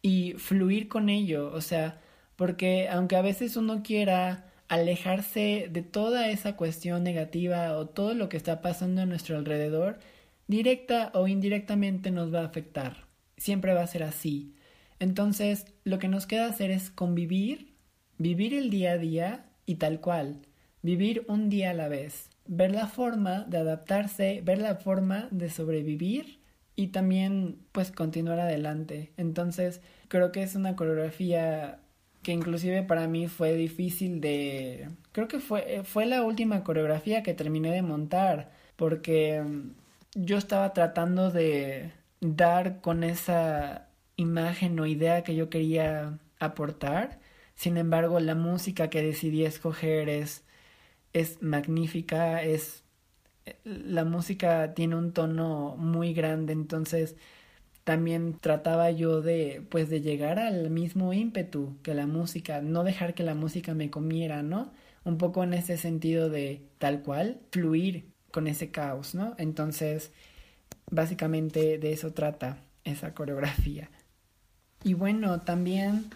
y 0.00 0.34
fluir 0.34 0.86
con 0.86 1.08
ello. 1.08 1.50
O 1.52 1.60
sea, 1.60 2.00
porque 2.36 2.88
aunque 2.88 3.16
a 3.16 3.22
veces 3.22 3.56
uno 3.56 3.82
quiera 3.82 4.47
alejarse 4.68 5.68
de 5.70 5.82
toda 5.82 6.30
esa 6.30 6.56
cuestión 6.56 7.02
negativa 7.04 7.76
o 7.76 7.88
todo 7.88 8.14
lo 8.14 8.28
que 8.28 8.36
está 8.36 8.60
pasando 8.62 9.02
a 9.02 9.06
nuestro 9.06 9.36
alrededor, 9.36 9.98
directa 10.46 11.10
o 11.14 11.28
indirectamente 11.28 12.10
nos 12.10 12.32
va 12.32 12.40
a 12.40 12.46
afectar. 12.46 13.06
Siempre 13.36 13.74
va 13.74 13.82
a 13.82 13.86
ser 13.86 14.02
así. 14.02 14.54
Entonces, 14.98 15.66
lo 15.84 15.98
que 15.98 16.08
nos 16.08 16.26
queda 16.26 16.46
hacer 16.46 16.70
es 16.70 16.90
convivir, 16.90 17.74
vivir 18.18 18.54
el 18.54 18.70
día 18.70 18.92
a 18.92 18.98
día 18.98 19.46
y 19.66 19.76
tal 19.76 20.00
cual, 20.00 20.42
vivir 20.82 21.24
un 21.28 21.48
día 21.48 21.70
a 21.70 21.74
la 21.74 21.88
vez 21.88 22.30
ver 22.48 22.72
la 22.72 22.86
forma 22.86 23.44
de 23.44 23.58
adaptarse, 23.58 24.40
ver 24.42 24.58
la 24.58 24.76
forma 24.76 25.28
de 25.30 25.50
sobrevivir 25.50 26.40
y 26.74 26.88
también 26.88 27.58
pues 27.72 27.92
continuar 27.92 28.40
adelante. 28.40 29.12
Entonces 29.16 29.80
creo 30.08 30.32
que 30.32 30.42
es 30.42 30.56
una 30.56 30.74
coreografía 30.74 31.80
que 32.22 32.32
inclusive 32.32 32.82
para 32.82 33.06
mí 33.08 33.28
fue 33.28 33.54
difícil 33.54 34.20
de... 34.20 34.90
Creo 35.12 35.28
que 35.28 35.40
fue, 35.40 35.82
fue 35.84 36.06
la 36.06 36.22
última 36.22 36.64
coreografía 36.64 37.22
que 37.22 37.34
terminé 37.34 37.72
de 37.72 37.82
montar 37.82 38.52
porque 38.76 39.42
yo 40.14 40.38
estaba 40.38 40.72
tratando 40.72 41.30
de 41.30 41.92
dar 42.20 42.80
con 42.80 43.04
esa 43.04 43.88
imagen 44.16 44.78
o 44.80 44.86
idea 44.86 45.22
que 45.24 45.34
yo 45.34 45.50
quería 45.50 46.18
aportar. 46.38 47.20
Sin 47.54 47.76
embargo, 47.76 48.20
la 48.20 48.34
música 48.34 48.90
que 48.90 49.02
decidí 49.02 49.44
escoger 49.44 50.08
es 50.08 50.44
es 51.12 51.42
magnífica, 51.42 52.42
es 52.42 52.84
la 53.64 54.04
música 54.04 54.74
tiene 54.74 54.96
un 54.96 55.12
tono 55.12 55.76
muy 55.76 56.12
grande, 56.14 56.52
entonces 56.52 57.16
también 57.88 58.36
trataba 58.38 58.90
yo 58.90 59.22
de 59.22 59.62
pues 59.70 59.88
de 59.88 60.02
llegar 60.02 60.38
al 60.38 60.68
mismo 60.68 61.14
ímpetu 61.14 61.78
que 61.82 61.94
la 61.94 62.06
música, 62.06 62.60
no 62.60 62.84
dejar 62.84 63.14
que 63.14 63.22
la 63.22 63.34
música 63.34 63.72
me 63.72 63.88
comiera, 63.88 64.42
¿no? 64.42 64.74
Un 65.04 65.16
poco 65.16 65.42
en 65.42 65.54
ese 65.54 65.78
sentido 65.78 66.28
de 66.28 66.68
tal 66.76 67.00
cual 67.00 67.40
fluir 67.50 68.12
con 68.30 68.46
ese 68.46 68.70
caos, 68.70 69.14
¿no? 69.14 69.34
Entonces, 69.38 70.12
básicamente 70.90 71.78
de 71.78 71.94
eso 71.94 72.12
trata 72.12 72.58
esa 72.84 73.14
coreografía. 73.14 73.88
Y 74.84 74.92
bueno, 74.92 75.40
también 75.40 76.10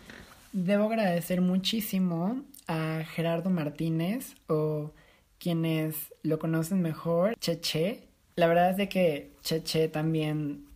debo 0.53 0.85
agradecer 0.85 1.41
muchísimo 1.41 2.45
a 2.67 3.03
Gerardo 3.15 3.49
Martínez 3.49 4.35
o 4.47 4.93
quienes 5.39 6.13
lo 6.23 6.39
conocen 6.39 6.83
mejor, 6.83 7.35
Cheche. 7.41 8.09
La 8.37 8.47
verdad 8.47 8.73
es 8.73 8.77
de 8.77 8.91
que 8.91 9.33
Cheche 9.41 9.89
también 9.89 10.67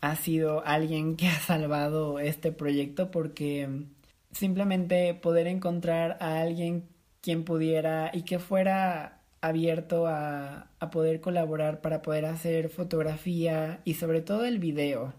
ha 0.00 0.16
sido 0.16 0.64
alguien 0.64 1.16
que 1.16 1.28
ha 1.28 1.38
salvado 1.40 2.18
este 2.18 2.52
proyecto 2.52 3.10
porque 3.10 3.86
simplemente 4.32 5.14
poder 5.14 5.46
encontrar 5.46 6.16
a 6.20 6.40
alguien 6.40 6.88
quien 7.20 7.44
pudiera 7.44 8.10
y 8.14 8.22
que 8.22 8.38
fuera 8.38 9.20
abierto 9.40 10.06
a, 10.06 10.70
a 10.78 10.90
poder 10.90 11.20
colaborar 11.20 11.80
para 11.80 12.02
poder 12.02 12.26
hacer 12.26 12.68
fotografía 12.68 13.80
y 13.84 13.94
sobre 13.94 14.20
todo 14.22 14.44
el 14.44 14.58
video, 14.58 15.14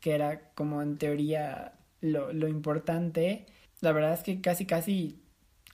que 0.00 0.14
era 0.14 0.50
como 0.54 0.82
en 0.82 0.98
teoría 0.98 1.74
lo, 2.00 2.32
lo 2.32 2.48
importante. 2.48 3.46
La 3.80 3.92
verdad 3.92 4.14
es 4.14 4.22
que 4.22 4.40
casi 4.40 4.66
casi 4.66 5.22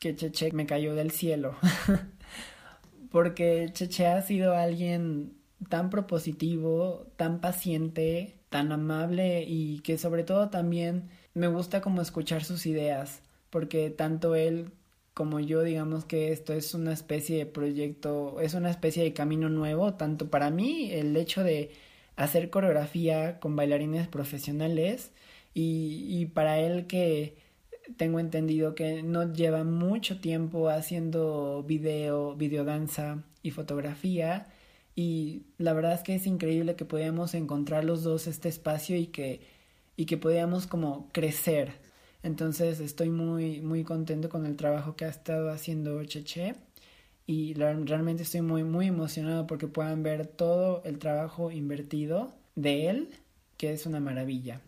que 0.01 0.17
Cheche 0.17 0.53
me 0.53 0.67
cayó 0.67 0.95
del 0.95 1.11
cielo. 1.11 1.57
Porque 3.11 3.71
Cheche 3.73 4.07
ha 4.07 4.23
sido 4.23 4.55
alguien 4.55 5.37
tan 5.69 5.91
propositivo, 5.91 7.07
tan 7.17 7.41
paciente, 7.41 8.41
tan 8.53 8.71
amable 8.71 9.45
y 9.49 9.81
que 9.81 9.99
sobre 9.99 10.25
todo 10.25 10.51
también 10.51 11.09
me 11.35 11.49
gusta 11.49 11.81
como 11.81 12.03
escuchar 12.03 12.45
sus 12.45 12.67
ideas, 12.67 13.23
porque 13.51 13.91
tanto 13.91 14.37
él 14.37 14.71
como 15.15 15.41
yo 15.41 15.63
digamos 15.63 16.05
que 16.05 16.33
esto 16.33 16.53
es 16.53 16.75
una 16.75 16.93
especie 16.93 17.39
de 17.39 17.47
proyecto, 17.47 18.41
es 18.41 18.55
una 18.55 18.71
especie 18.71 19.03
de 19.03 19.15
camino 19.15 19.49
nuevo, 19.49 19.95
tanto 19.95 20.31
para 20.31 20.51
mí 20.51 20.91
el 20.93 21.17
hecho 21.17 21.43
de 21.43 21.73
hacer 22.17 22.51
coreografía 22.51 23.41
con 23.41 23.57
bailarines 23.57 24.09
profesionales 24.09 25.13
y, 25.55 26.07
y 26.09 26.27
para 26.27 26.59
él 26.61 26.87
que 26.87 27.37
tengo 27.97 28.21
entendido 28.21 28.75
que 28.75 29.03
no 29.03 29.33
lleva 29.33 29.65
mucho 29.65 30.21
tiempo 30.21 30.69
haciendo 30.69 31.65
video, 31.65 32.35
videodanza 32.37 33.25
y 33.43 33.51
fotografía 33.51 34.52
y 34.95 35.43
la 35.59 35.72
verdad 35.72 35.95
es 35.95 36.03
que 36.03 36.14
es 36.14 36.26
increíble 36.26 36.76
que 36.76 36.84
podamos 36.84 37.34
encontrar 37.34 37.84
los 37.84 38.03
dos 38.03 38.26
este 38.26 38.49
espacio 38.49 38.97
y 38.97 39.07
que 39.07 39.40
y 39.97 40.07
que 40.07 40.16
podamos 40.16 40.66
como 40.66 41.09
crecer. 41.12 41.72
Entonces 42.22 42.80
estoy 42.80 43.11
muy 43.11 43.61
muy 43.61 43.84
contento 43.84 44.28
con 44.28 44.47
el 44.47 44.57
trabajo 44.57 44.97
que 44.97 45.05
ha 45.05 45.09
estado 45.09 45.51
haciendo 45.51 46.03
Cheche 46.05 46.55
y 47.26 47.55
realmente 47.55 48.22
estoy 48.22 48.43
muy 48.43 48.64
muy 48.64 48.88
emocionado 48.88 49.47
porque 49.47 49.66
puedan 49.68 50.03
ver 50.03 50.26
todo 50.26 50.82
el 50.84 50.99
trabajo 50.99 51.51
invertido 51.51 52.32
de 52.55 52.88
él, 52.88 53.09
que 53.57 53.72
es 53.72 53.86
una 53.86 54.01
maravilla. 54.01 54.61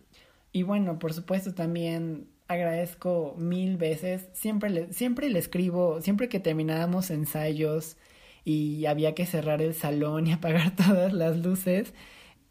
Y 0.52 0.62
bueno, 0.62 0.98
por 0.98 1.12
supuesto 1.12 1.54
también 1.54 2.28
agradezco 2.48 3.34
mil 3.38 3.76
veces, 3.76 4.28
siempre 4.34 4.70
le, 4.70 4.92
siempre 4.92 5.28
le 5.28 5.38
escribo, 5.38 6.00
siempre 6.00 6.28
que 6.28 6.40
terminábamos 6.40 7.10
ensayos 7.10 7.96
y 8.45 8.86
había 8.86 9.14
que 9.14 9.26
cerrar 9.26 9.62
el 9.62 9.74
salón 9.74 10.26
y 10.26 10.32
apagar 10.34 10.74
todas 10.76 11.12
las 11.12 11.38
luces, 11.38 11.95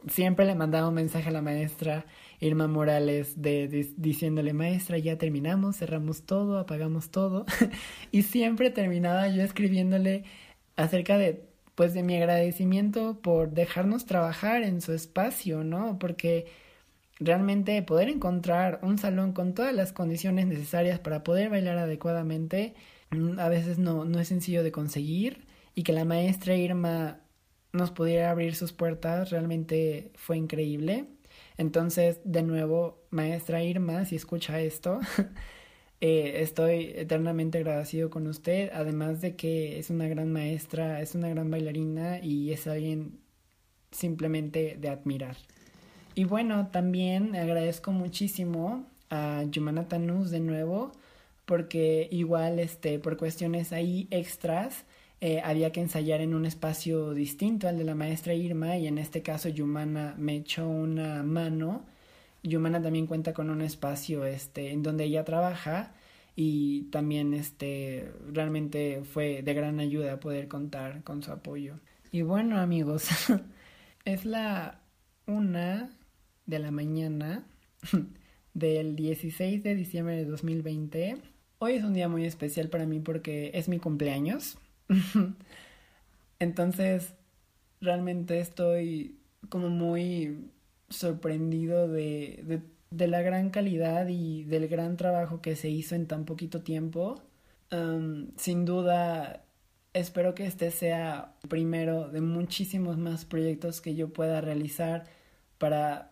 siempre 0.07 0.45
le 0.45 0.55
mandaba 0.55 0.87
un 0.89 0.95
mensaje 0.95 1.29
a 1.29 1.31
la 1.31 1.41
maestra 1.41 2.05
Irma 2.39 2.67
Morales 2.67 3.41
de, 3.41 3.93
diciéndole, 3.97 4.53
maestra, 4.53 4.97
ya 4.97 5.17
terminamos, 5.17 5.77
cerramos 5.77 6.23
todo, 6.23 6.57
apagamos 6.59 7.09
todo. 7.09 7.45
y 8.11 8.23
siempre 8.23 8.69
terminaba 8.69 9.27
yo 9.29 9.43
escribiéndole 9.43 10.25
acerca 10.75 11.17
de, 11.17 11.45
pues, 11.75 11.93
de 11.93 12.03
mi 12.03 12.17
agradecimiento 12.17 13.19
por 13.21 13.51
dejarnos 13.51 14.05
trabajar 14.05 14.63
en 14.63 14.81
su 14.81 14.93
espacio, 14.93 15.63
¿no? 15.63 15.99
Porque 15.99 16.47
realmente 17.19 17.81
poder 17.83 18.09
encontrar 18.09 18.79
un 18.83 18.97
salón 18.97 19.33
con 19.33 19.53
todas 19.53 19.73
las 19.73 19.93
condiciones 19.93 20.47
necesarias 20.47 20.99
para 20.99 21.23
poder 21.23 21.49
bailar 21.49 21.77
adecuadamente 21.77 22.73
mm, 23.11 23.39
a 23.39 23.49
veces 23.49 23.77
no, 23.79 24.05
no 24.05 24.19
es 24.19 24.27
sencillo 24.27 24.63
de 24.63 24.71
conseguir 24.71 25.42
y 25.75 25.83
que 25.83 25.93
la 25.93 26.05
maestra 26.05 26.55
Irma 26.55 27.19
nos 27.71 27.91
pudiera 27.91 28.29
abrir 28.29 28.55
sus 28.55 28.71
puertas 28.71 29.31
realmente 29.31 30.11
fue 30.15 30.37
increíble. 30.37 31.07
Entonces, 31.57 32.19
de 32.23 32.43
nuevo, 32.43 33.03
maestra 33.09 33.63
Irma, 33.63 34.05
si 34.05 34.15
escucha 34.15 34.59
esto, 34.61 34.99
eh, 36.01 36.41
estoy 36.41 36.93
eternamente 36.95 37.59
agradecido 37.59 38.09
con 38.09 38.27
usted, 38.27 38.69
además 38.73 39.21
de 39.21 39.35
que 39.35 39.79
es 39.79 39.89
una 39.89 40.07
gran 40.07 40.31
maestra, 40.31 41.01
es 41.01 41.15
una 41.15 41.29
gran 41.29 41.49
bailarina 41.49 42.19
y 42.21 42.51
es 42.51 42.67
alguien 42.67 43.19
simplemente 43.91 44.77
de 44.79 44.89
admirar. 44.89 45.37
Y 46.15 46.25
bueno, 46.25 46.67
también 46.71 47.35
agradezco 47.35 47.91
muchísimo 47.91 48.87
a 49.09 49.43
Yumana 49.49 49.87
Tanus 49.87 50.29
de 50.29 50.39
nuevo, 50.39 50.91
porque 51.45 52.07
igual, 52.11 52.59
este, 52.59 52.99
por 52.99 53.17
cuestiones 53.17 53.73
ahí 53.73 54.07
extras, 54.11 54.85
eh, 55.25 55.39
había 55.41 55.71
que 55.71 55.79
ensayar 55.79 56.19
en 56.19 56.33
un 56.33 56.45
espacio 56.45 57.13
distinto 57.13 57.69
al 57.69 57.77
de 57.77 57.85
la 57.85 57.95
maestra 57.95 58.33
Irma 58.33 58.75
y 58.75 58.87
en 58.87 58.97
este 58.97 59.21
caso 59.21 59.47
Yumana 59.47 60.15
me 60.17 60.35
echó 60.35 60.67
una 60.67 61.23
mano. 61.23 61.85
Yumana 62.43 62.81
también 62.81 63.07
cuenta 63.07 63.31
con 63.31 63.49
un 63.49 63.61
espacio 63.61 64.25
este, 64.25 64.71
en 64.71 64.83
donde 64.83 65.05
ella 65.05 65.23
trabaja 65.23 65.93
y 66.35 66.89
también 66.91 67.33
este, 67.33 68.11
realmente 68.33 69.03
fue 69.05 69.43
de 69.43 69.53
gran 69.53 69.79
ayuda 69.79 70.19
poder 70.19 70.49
contar 70.49 71.05
con 71.05 71.23
su 71.23 71.31
apoyo. 71.31 71.79
Y 72.11 72.23
bueno 72.23 72.59
amigos, 72.59 73.07
es 74.03 74.25
la 74.25 74.81
una 75.25 75.89
de 76.45 76.59
la 76.59 76.71
mañana 76.71 77.45
del 78.53 78.97
16 78.97 79.63
de 79.63 79.73
diciembre 79.73 80.17
de 80.17 80.25
2020. 80.25 81.15
Hoy 81.59 81.75
es 81.75 81.83
un 81.85 81.93
día 81.93 82.09
muy 82.09 82.25
especial 82.25 82.67
para 82.67 82.85
mí 82.85 82.99
porque 82.99 83.51
es 83.53 83.69
mi 83.69 83.79
cumpleaños. 83.79 84.57
Entonces, 86.39 87.13
realmente 87.81 88.39
estoy 88.39 89.17
como 89.49 89.69
muy 89.69 90.49
sorprendido 90.89 91.87
de, 91.87 92.61
de, 92.91 93.07
la 93.07 93.21
gran 93.21 93.49
calidad 93.49 94.07
y 94.07 94.43
del 94.43 94.67
gran 94.67 94.97
trabajo 94.97 95.41
que 95.41 95.55
se 95.55 95.69
hizo 95.69 95.95
en 95.95 96.07
tan 96.07 96.25
poquito 96.25 96.61
tiempo. 96.61 97.21
sin 98.37 98.65
duda, 98.65 99.43
espero 99.93 100.35
que 100.35 100.45
este 100.45 100.71
sea 100.71 101.35
primero 101.49 102.09
de 102.09 102.21
muchísimos 102.21 102.97
más 102.97 103.25
proyectos 103.25 103.81
que 103.81 103.95
yo 103.95 104.13
pueda 104.13 104.41
realizar 104.41 105.05
para 105.57 106.11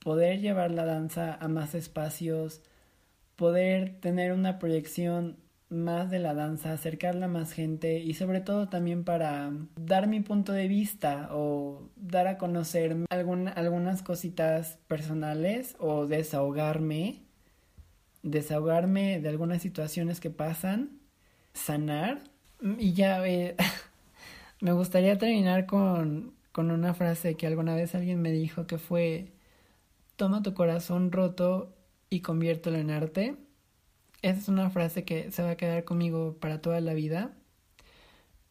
poder 0.00 0.40
llevar 0.40 0.70
la 0.70 0.84
danza 0.84 1.34
a 1.34 1.48
más 1.48 1.74
espacios, 1.74 2.62
poder 3.36 4.00
tener 4.00 4.32
una 4.32 4.58
proyección 4.58 5.36
más 5.68 6.10
de 6.10 6.18
la 6.20 6.34
danza, 6.34 6.72
acercarla 6.72 7.26
a 7.26 7.28
más 7.28 7.52
gente 7.52 7.98
y 7.98 8.14
sobre 8.14 8.40
todo 8.40 8.68
también 8.68 9.04
para 9.04 9.52
dar 9.76 10.06
mi 10.06 10.20
punto 10.20 10.52
de 10.52 10.68
vista 10.68 11.28
o 11.32 11.88
dar 11.96 12.28
a 12.28 12.38
conocer 12.38 12.96
algunas 13.10 14.02
cositas 14.02 14.78
personales 14.86 15.76
o 15.78 16.06
desahogarme, 16.06 17.22
desahogarme 18.22 19.20
de 19.20 19.28
algunas 19.28 19.62
situaciones 19.62 20.20
que 20.20 20.30
pasan, 20.30 21.00
sanar. 21.52 22.20
Y 22.78 22.92
ya 22.92 23.26
eh, 23.26 23.56
me 24.60 24.72
gustaría 24.72 25.18
terminar 25.18 25.66
con, 25.66 26.32
con 26.52 26.70
una 26.70 26.94
frase 26.94 27.34
que 27.34 27.46
alguna 27.46 27.74
vez 27.74 27.94
alguien 27.94 28.22
me 28.22 28.30
dijo 28.30 28.66
que 28.66 28.78
fue 28.78 29.32
toma 30.16 30.42
tu 30.42 30.54
corazón 30.54 31.12
roto 31.12 31.74
y 32.08 32.20
conviértelo 32.20 32.78
en 32.78 32.90
arte 32.90 33.36
esa 34.22 34.40
es 34.40 34.48
una 34.48 34.70
frase 34.70 35.04
que 35.04 35.30
se 35.30 35.42
va 35.42 35.50
a 35.50 35.56
quedar 35.56 35.84
conmigo 35.84 36.36
para 36.40 36.60
toda 36.60 36.80
la 36.80 36.94
vida 36.94 37.34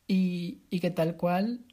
y, 0.07 0.59
y 0.70 0.80
que 0.80 0.91
tal 0.91 1.18
cual 1.18 1.66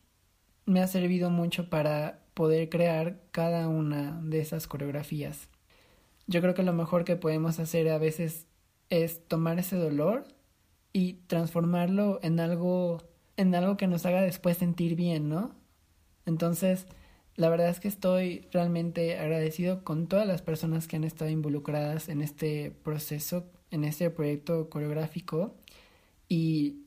me 0.66 0.80
ha 0.80 0.86
servido 0.86 1.30
mucho 1.30 1.68
para 1.70 2.22
poder 2.34 2.68
crear 2.68 3.20
cada 3.30 3.68
una 3.68 4.20
de 4.22 4.40
esas 4.40 4.66
coreografías. 4.66 5.48
Yo 6.26 6.40
creo 6.40 6.54
que 6.54 6.62
lo 6.62 6.72
mejor 6.72 7.04
que 7.04 7.16
podemos 7.16 7.58
hacer 7.58 7.88
a 7.90 7.98
veces 7.98 8.46
es 8.90 9.26
tomar 9.28 9.58
ese 9.58 9.76
dolor 9.76 10.24
y 10.92 11.14
transformarlo 11.26 12.20
en 12.22 12.40
algo 12.40 13.02
en 13.36 13.54
algo 13.54 13.76
que 13.76 13.86
nos 13.86 14.06
haga 14.06 14.20
después 14.20 14.58
sentir 14.58 14.94
bien, 14.94 15.28
¿no? 15.28 15.54
Entonces, 16.26 16.86
la 17.34 17.48
verdad 17.48 17.70
es 17.70 17.80
que 17.80 17.88
estoy 17.88 18.46
realmente 18.52 19.18
agradecido 19.18 19.84
con 19.84 20.06
todas 20.06 20.26
las 20.26 20.42
personas 20.42 20.86
que 20.86 20.96
han 20.96 21.04
estado 21.04 21.30
involucradas 21.30 22.08
en 22.08 22.20
este 22.20 22.70
proceso 22.70 23.50
en 23.72 23.84
este 23.84 24.08
proyecto 24.10 24.70
coreográfico. 24.70 25.56
Y 26.28 26.84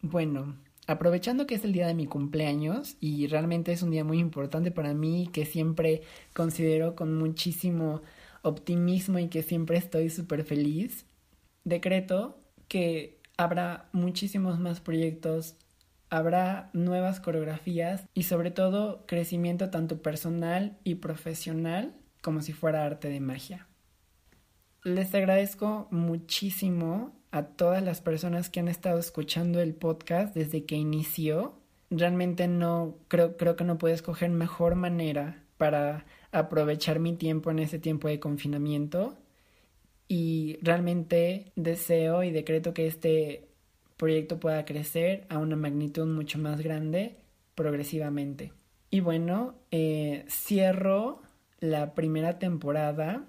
bueno, 0.00 0.56
aprovechando 0.86 1.46
que 1.46 1.56
es 1.56 1.64
el 1.64 1.72
día 1.72 1.86
de 1.86 1.94
mi 1.94 2.06
cumpleaños 2.06 2.96
y 3.00 3.26
realmente 3.26 3.72
es 3.72 3.82
un 3.82 3.90
día 3.90 4.04
muy 4.04 4.18
importante 4.18 4.70
para 4.70 4.94
mí 4.94 5.28
que 5.32 5.44
siempre 5.44 6.02
considero 6.32 6.94
con 6.94 7.14
muchísimo 7.16 8.02
optimismo 8.42 9.18
y 9.18 9.28
que 9.28 9.42
siempre 9.42 9.76
estoy 9.76 10.10
súper 10.10 10.44
feliz, 10.44 11.06
decreto 11.64 12.38
que 12.68 13.18
habrá 13.36 13.88
muchísimos 13.92 14.58
más 14.60 14.80
proyectos, 14.80 15.56
habrá 16.10 16.70
nuevas 16.72 17.20
coreografías 17.20 18.04
y 18.14 18.24
sobre 18.24 18.50
todo 18.50 19.04
crecimiento 19.06 19.70
tanto 19.70 20.02
personal 20.02 20.78
y 20.84 20.96
profesional 20.96 21.94
como 22.22 22.42
si 22.42 22.52
fuera 22.52 22.84
arte 22.84 23.08
de 23.08 23.20
magia. 23.20 23.66
Les 24.84 25.14
agradezco 25.14 25.88
muchísimo 25.90 27.16
a 27.30 27.44
todas 27.46 27.82
las 27.82 28.02
personas 28.02 28.50
que 28.50 28.60
han 28.60 28.68
estado 28.68 28.98
escuchando 28.98 29.62
el 29.62 29.74
podcast 29.74 30.34
desde 30.34 30.66
que 30.66 30.76
inició. 30.76 31.54
Realmente 31.88 32.48
no 32.48 32.98
creo, 33.08 33.38
creo 33.38 33.56
que 33.56 33.64
no 33.64 33.78
puedo 33.78 33.94
escoger 33.94 34.28
mejor 34.28 34.74
manera 34.74 35.42
para 35.56 36.04
aprovechar 36.32 37.00
mi 37.00 37.14
tiempo 37.14 37.50
en 37.50 37.60
ese 37.60 37.78
tiempo 37.78 38.08
de 38.08 38.20
confinamiento. 38.20 39.16
Y 40.06 40.58
realmente 40.60 41.50
deseo 41.56 42.22
y 42.22 42.30
decreto 42.30 42.74
que 42.74 42.86
este 42.86 43.48
proyecto 43.96 44.38
pueda 44.38 44.66
crecer 44.66 45.24
a 45.30 45.38
una 45.38 45.56
magnitud 45.56 46.06
mucho 46.06 46.38
más 46.38 46.60
grande 46.60 47.16
progresivamente. 47.54 48.52
Y 48.90 49.00
bueno, 49.00 49.54
eh, 49.70 50.26
cierro 50.28 51.22
la 51.58 51.94
primera 51.94 52.38
temporada 52.38 53.24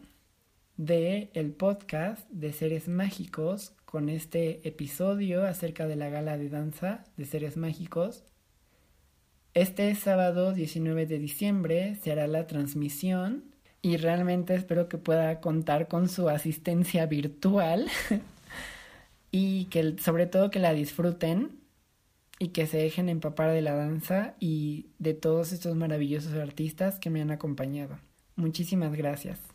de 0.78 1.30
el 1.34 1.52
podcast 1.52 2.30
de 2.30 2.52
Seres 2.52 2.88
Mágicos 2.88 3.74
con 3.86 4.10
este 4.10 4.68
episodio 4.68 5.46
acerca 5.46 5.88
de 5.88 5.96
la 5.96 6.10
gala 6.10 6.38
de 6.38 6.50
danza 6.50 7.06
de 7.16 7.26
Seres 7.26 7.56
Mágicos. 7.56 8.26
Este 9.54 9.94
sábado 9.96 10.54
19 10.54 11.06
de 11.06 11.18
diciembre 11.18 11.96
se 11.96 12.12
hará 12.12 12.28
la 12.28 12.46
transmisión 12.46 13.46
y 13.82 13.98
realmente 13.98 14.54
espero 14.54 14.90
que 14.90 14.98
pueda 14.98 15.40
contar 15.40 15.88
con 15.88 16.10
su 16.10 16.28
asistencia 16.28 17.06
virtual 17.06 17.88
y 19.32 19.66
que 19.66 19.96
sobre 20.00 20.26
todo 20.26 20.52
que 20.52 20.60
la 20.60 20.74
disfruten 20.74 21.62
y 22.38 22.50
que 22.50 22.68
se 22.68 22.78
dejen 22.78 23.08
empapar 23.08 23.52
de 23.52 23.62
la 23.62 23.76
danza 23.76 24.36
y 24.42 24.88
de 25.00 25.14
todos 25.14 25.54
estos 25.54 25.74
maravillosos 25.78 26.34
artistas 26.34 27.00
que 27.00 27.10
me 27.10 27.22
han 27.22 27.32
acompañado. 27.32 27.98
Muchísimas 28.36 28.94
gracias. 28.94 29.55